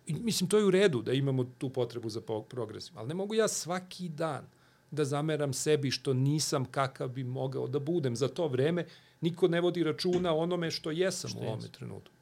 [0.07, 3.33] I, mislim, to je u redu da imamo tu potrebu za progresijom, ali ne mogu
[3.33, 4.45] ja svaki dan
[4.91, 8.85] da zameram sebi što nisam kakav bi mogao da budem za to vreme,
[9.21, 12.15] niko ne vodi računa onome što jesam što u ovome trenutku.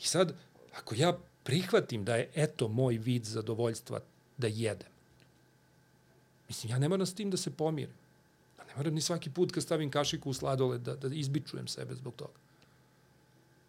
[0.00, 0.34] I sad,
[0.78, 4.00] ako ja prihvatim da je eto moj vid zadovoljstva
[4.36, 4.88] da jedem,
[6.48, 7.94] mislim, ja ne moram s tim da se pomirim.
[8.56, 11.94] Pa ne moram ni svaki put kad stavim kašiku u sladole da, da izbičujem sebe
[11.94, 12.38] zbog toga.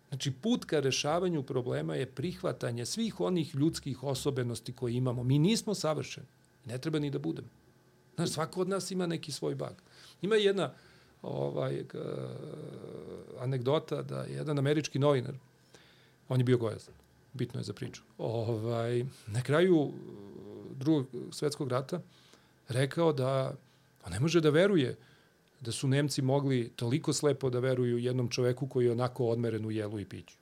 [0.09, 5.23] Znači, put ka rešavanju problema je prihvatanje svih onih ljudskih osobenosti koje imamo.
[5.23, 6.27] Mi nismo savršeni.
[6.65, 7.47] Ne treba ni da budemo.
[8.15, 9.73] Znaš, svako od nas ima neki svoj bag.
[10.21, 10.73] Ima jedna
[11.21, 11.97] ovaj, k,
[13.39, 15.35] anegdota da je jedan američki novinar,
[16.29, 16.93] on je bio gojazan,
[17.33, 19.91] bitno je za priču, ovaj, na kraju
[20.75, 22.01] drugog svetskog rata
[22.67, 23.55] rekao da
[24.05, 24.97] on ne može da veruje
[25.61, 29.71] da su Nemci mogli toliko slepo da veruju jednom čoveku koji je onako odmeren u
[29.71, 30.35] jelu i piću.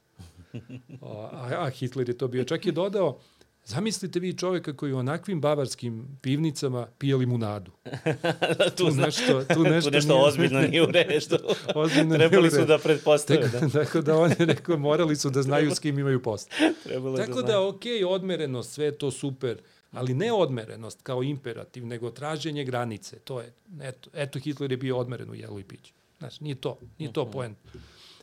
[1.02, 2.44] A, a Hitler je to bio.
[2.44, 3.20] Čak je dodao,
[3.68, 7.72] Zamislite vi čoveka koji u onakvim bavarskim pivnicama pije limunadu.
[8.58, 11.38] da, tu, tu, nešto, tu nešto, tu nešto nije, ozbiljno nije u redu.
[11.76, 13.52] ozbiljno Trebali su da pretpostave.
[13.52, 13.86] Tako da.
[13.86, 16.52] tako da on je rekao, morali su da znaju s kim imaju post.
[16.84, 19.62] Trebalo tako da, da ok, odmerenost, sve to super,
[19.92, 23.20] ali ne odmerenost kao imperativ, nego traženje granice.
[23.20, 25.94] To je, eto, eto Hitler je bio odmeren u jelu i piću.
[26.20, 27.38] Znači, nije to, nije to uh mhm.
[27.38, 27.80] -huh.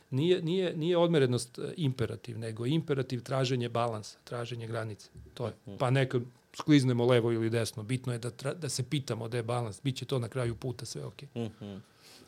[0.09, 5.09] Nije, nije, nije odmerenost e, imperativ, nego imperativ traženje balansa, traženje granice.
[5.33, 5.53] To je.
[5.67, 5.77] Mhm.
[5.77, 6.19] Pa neka
[6.53, 7.83] skliznemo levo ili desno.
[7.83, 9.81] Bitno je da, tra, da se pitamo da je balans.
[9.83, 11.29] Biće to na kraju puta sve okej.
[11.35, 11.47] Okay.
[11.47, 11.79] Mm -hmm.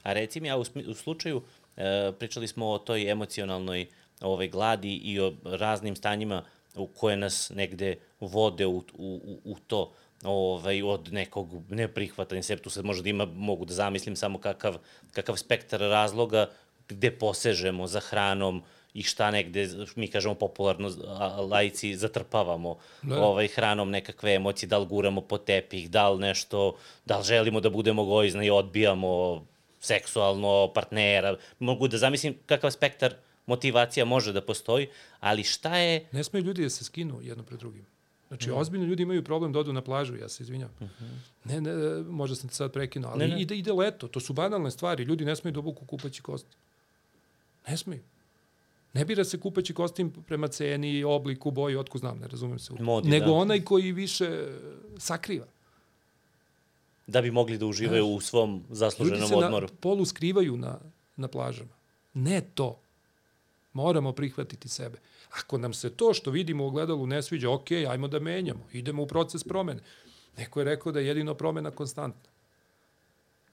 [0.03, 1.41] A reci mi, a u, u slučaju,
[1.77, 3.87] e, pričali smo o toj emocionalnoj
[4.21, 6.43] ovaj, gladi i o raznim stanjima
[6.75, 12.69] u koje nas negde vode u, u, u to ovaj, od nekog neprihvatanja sebi, tu
[12.69, 14.77] sad možda da ima, mogu da zamislim samo kakav,
[15.11, 16.49] kakav spektar razloga
[16.89, 18.63] gde posežemo za hranom
[18.93, 20.91] i šta negde, mi kažemo popularno,
[21.49, 23.21] lajci, zatrpavamo da.
[23.21, 26.75] ovaj, hranom nekakve emocije, da li guramo po tepih, da li nešto,
[27.05, 29.45] da li želimo da budemo gojzni i odbijamo
[29.79, 31.35] seksualno partnera.
[31.59, 33.13] Mogu da zamislim kakav spektar
[33.45, 34.87] motivacija može da postoji,
[35.19, 36.07] ali šta je...
[36.11, 37.85] Ne smeju ljudi da se skinu jedno pred drugim.
[38.27, 38.57] Znači, mm.
[38.57, 40.69] ozbiljno ljudi imaju problem da odu na plažu, ja se izvinjam.
[40.81, 41.17] Mm -hmm.
[41.43, 43.41] Ne, ne, možda sam te sad prekinuo, ali ne, ne.
[43.41, 46.55] ide, ide leto, to su banalne stvari, ljudi ne smeju da obuku kupaći kosti.
[47.67, 48.03] Ne smeju.
[48.93, 52.73] Ne bira se kupaći kostim prema ceni, obliku, boji, otko znam, ne razumem se.
[52.79, 53.31] Modi, Nego da.
[53.31, 54.47] onaj koji više
[54.97, 55.45] sakriva.
[57.07, 59.63] Da bi mogli da uživaju Znaš, u svom zasluženom odmoru.
[59.63, 60.79] Ljudi se na polu skrivaju na,
[61.15, 61.69] na plažama.
[62.13, 62.79] Ne to.
[63.73, 64.97] Moramo prihvatiti sebe.
[65.31, 68.67] Ako nam se to što vidimo u ogledalu ne sviđa, ok, ajmo da menjamo.
[68.73, 69.81] Idemo u proces promene.
[70.37, 72.31] Neko je rekao da je jedino promena konstantna.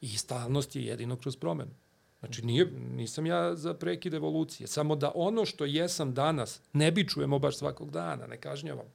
[0.00, 1.70] I stalnost je jedino kroz promenu.
[2.24, 2.66] Znači, nije,
[2.96, 4.66] nisam ja za prekid evolucije.
[4.66, 8.86] Samo da ono što jesam danas ne bičujemo baš svakog dana, ne kažnjavam.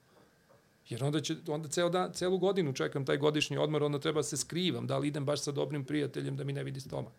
[0.90, 4.38] Jer onda, će, onda ceo dan, celu godinu čekam taj godišnji odmor, onda treba se
[4.38, 7.14] skrivam, da li idem baš sa dobrim prijateljem da mi ne vidi stomak.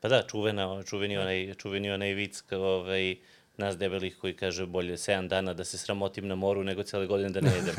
[0.00, 3.16] Pa da, čuvena, čuveni onaj, čuveni onaj vic kao ovaj,
[3.60, 7.30] nas debelih koji kaže bolje 7 dana da se sramotim na moru nego cele godine
[7.30, 7.74] da ne idem.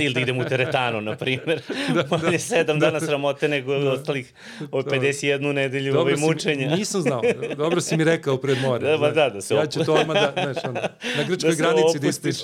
[0.00, 1.62] Ili da idem u teretanu, na primjer.
[1.94, 4.32] da, bolje 7 da, dana sramote nego da, ostalih
[4.70, 6.70] ovaj 51 nedelju Dobro ovaj mučenja.
[6.70, 7.22] Si, nisam znao.
[7.56, 8.90] Dobro si mi rekao pred more.
[8.90, 11.56] Da, ba, da, da se Ja ću to odmah da, znaš, onda, na grčkoj da
[11.56, 12.42] granici da istiš.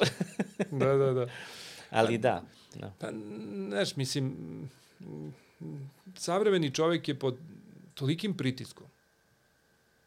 [0.70, 1.26] da, da, da.
[1.91, 2.43] Ali da.
[2.74, 2.93] da.
[2.99, 3.09] Pa,
[3.68, 4.36] znaš, mislim,
[6.16, 7.36] savremeni čovek je pod
[7.95, 8.89] tolikim pritiskom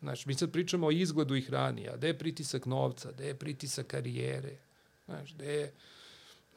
[0.03, 3.35] Znaš, mi sad pričamo o izgledu i hrani, a gde je pritisak novca, gde je
[3.35, 4.57] pritisak karijere,
[5.05, 5.73] znaš, gde je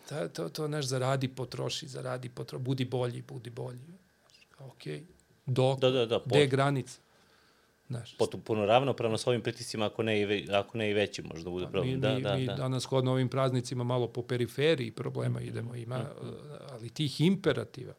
[0.09, 3.78] to, to, to znaš, zaradi, potroši, zaradi, potroši, budi bolji, budi bolji.
[3.78, 4.82] Znaš, ok,
[5.47, 7.01] dok, da, da, da, gde je granica?
[7.88, 11.44] Znaš, Potpuno ravnopravno s ovim pritiscima, ako ne i, ve, ako ne i veći možda
[11.44, 11.94] da bude problem.
[11.94, 12.55] Mi, da, mi, da, mi da.
[12.55, 16.26] danas hodno ovim praznicima malo po periferiji problema idemo, ima, mm.
[16.70, 17.94] ali tih imperativa,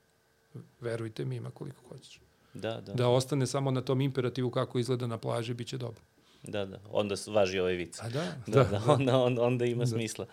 [0.79, 2.19] verujte mi, ima koliko hoćeš.
[2.62, 2.93] Da, da.
[2.93, 6.01] Da ostane samo na tom imperativu kako izgleda na plaži, bit će dobro.
[6.43, 6.80] Da, da.
[6.91, 7.99] Onda važi ovaj vic.
[8.01, 8.82] A da, da, da, da.
[8.93, 9.88] Onda, onda, onda ima da.
[9.88, 10.26] smisla.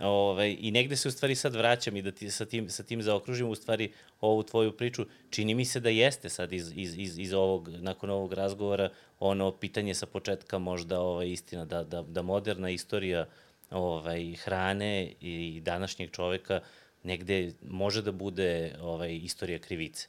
[0.00, 2.82] Ove, ovaj, I negde se u stvari sad vraćam i da ti sa tim, sa
[2.82, 5.06] tim zaokružim u stvari ovu tvoju priču.
[5.30, 9.52] Čini mi se da jeste sad iz, iz, iz, iz ovog, nakon ovog razgovora ono
[9.52, 13.26] pitanje sa početka možda ovaj, istina da, da, da moderna istorija
[13.70, 16.60] ovaj, hrane i današnjeg čoveka
[17.02, 20.08] negde može da bude ovaj, istorija krivice.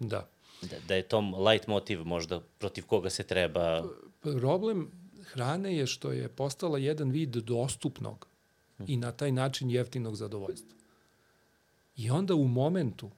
[0.00, 0.28] Da.
[0.62, 3.84] Da, da je tom light motiv možda protiv koga se treba...
[4.20, 4.90] Problem
[5.22, 8.26] hrane je što je postala jedan vid dostupnog
[8.86, 10.76] i na taj način jeftinog zadovoljstva.
[11.96, 13.10] I onda u momentu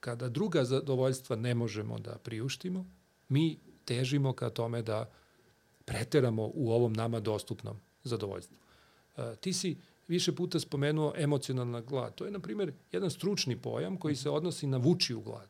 [0.00, 2.86] kada druga zadovoljstva ne možemo da priuštimo,
[3.28, 5.10] mi težimo ka tome da
[5.84, 8.56] preteramo u ovom nama dostupnom zadovoljstvu.
[9.16, 9.76] E, ti si
[10.08, 12.14] više puta spomenuo emocionalna glad.
[12.14, 15.48] To je, na primjer, jedan stručni pojam koji se odnosi na vučiju glad.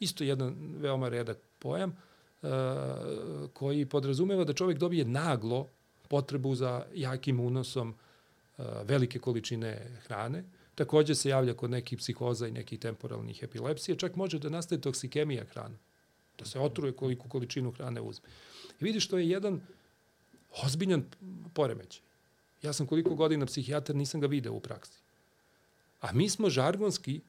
[0.00, 1.90] Isto jedan veoma redak pojam
[2.42, 2.48] uh,
[3.52, 5.68] koji podrazumeva da čovjek dobije naglo
[6.08, 7.94] potrebu za jakim unosom
[8.58, 10.44] uh, velike količine hrane.
[10.74, 13.96] Takođe se javlja kod nekih psihoza i nekih temporalnih epilepsija.
[13.96, 15.76] Čak može da nastaje toksikemija hrana.
[16.38, 18.28] Da se otruje koliku količinu hrane uzme.
[18.80, 19.60] I vidiš, to je jedan
[20.64, 21.04] ozbiljan
[21.54, 22.02] poremećaj.
[22.62, 24.98] Ja sam koliko godina psihijatar, nisam ga video u praksi.
[26.00, 27.20] A mi smo žargonski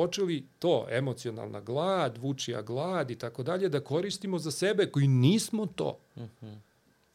[0.00, 5.66] počeli to, emocionalna glad, vučija glad i tako dalje, da koristimo za sebe koji nismo
[5.66, 5.98] to.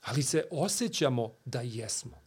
[0.01, 2.21] Ali se osjećamo da jesmo.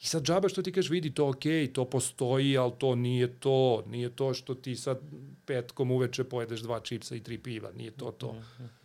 [0.00, 3.84] I sad džaba što ti kažeš, vidi to ok, to postoji, ali to nije to.
[3.86, 5.00] Nije to što ti sad
[5.46, 7.72] petkom uveče pojedeš dva čipsa i tri piva.
[7.72, 8.34] Nije to to.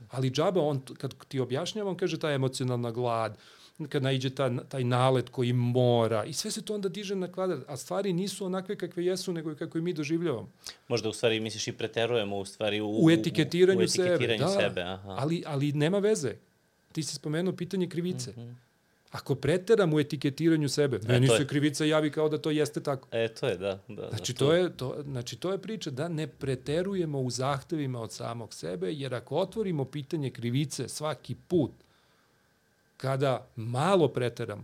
[0.09, 3.37] Ali džaba, on, kad ti objašnjava, on kaže ta emocionalna glad,
[3.89, 7.59] kad naiđe ta, taj nalet koji mora i sve se to onda diže na kvadrat,
[7.67, 10.49] a stvari nisu onakve kakve jesu, nego kako i mi doživljavamo.
[10.87, 14.63] Možda u stvari misliš i preterujemo u stvari u, u etiketiranju, u, u etiketiranju sebe.
[14.63, 14.81] sebe.
[14.81, 15.15] Da, aha.
[15.19, 16.35] Ali, ali nema veze.
[16.91, 18.31] Ti si spomenuo pitanje krivice.
[18.31, 18.55] Mm -hmm.
[19.11, 23.07] Ako preteram u etiketiranju sebe, e, meni se krivica javi kao da to jeste tako.
[23.11, 23.79] E, to je, da.
[23.87, 28.11] da znači, to je, to, znači, to je priča da ne preterujemo u zahtevima od
[28.11, 31.71] samog sebe, jer ako otvorimo pitanje krivice svaki put,
[32.97, 34.63] kada malo preteramo,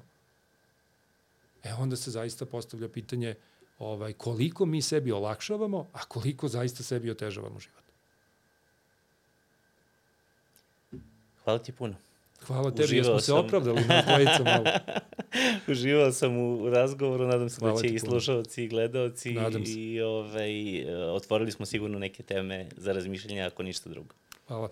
[1.63, 3.35] e onda se zaista postavlja pitanje
[3.79, 7.83] ovaj, koliko mi sebi olakšavamo, a koliko zaista sebi otežavamo život.
[11.43, 11.95] Hvala ti puno.
[12.47, 14.63] Hvala tebi, Uživao smo se opravdali na dvojica malo.
[15.71, 20.85] Uživao sam u razgovoru, nadam se Hvala da će i slušalci i gledalci i ovaj,
[20.93, 24.15] otvorili smo sigurno neke teme za razmišljanje ako ništa drugo.
[24.47, 24.69] Hvala.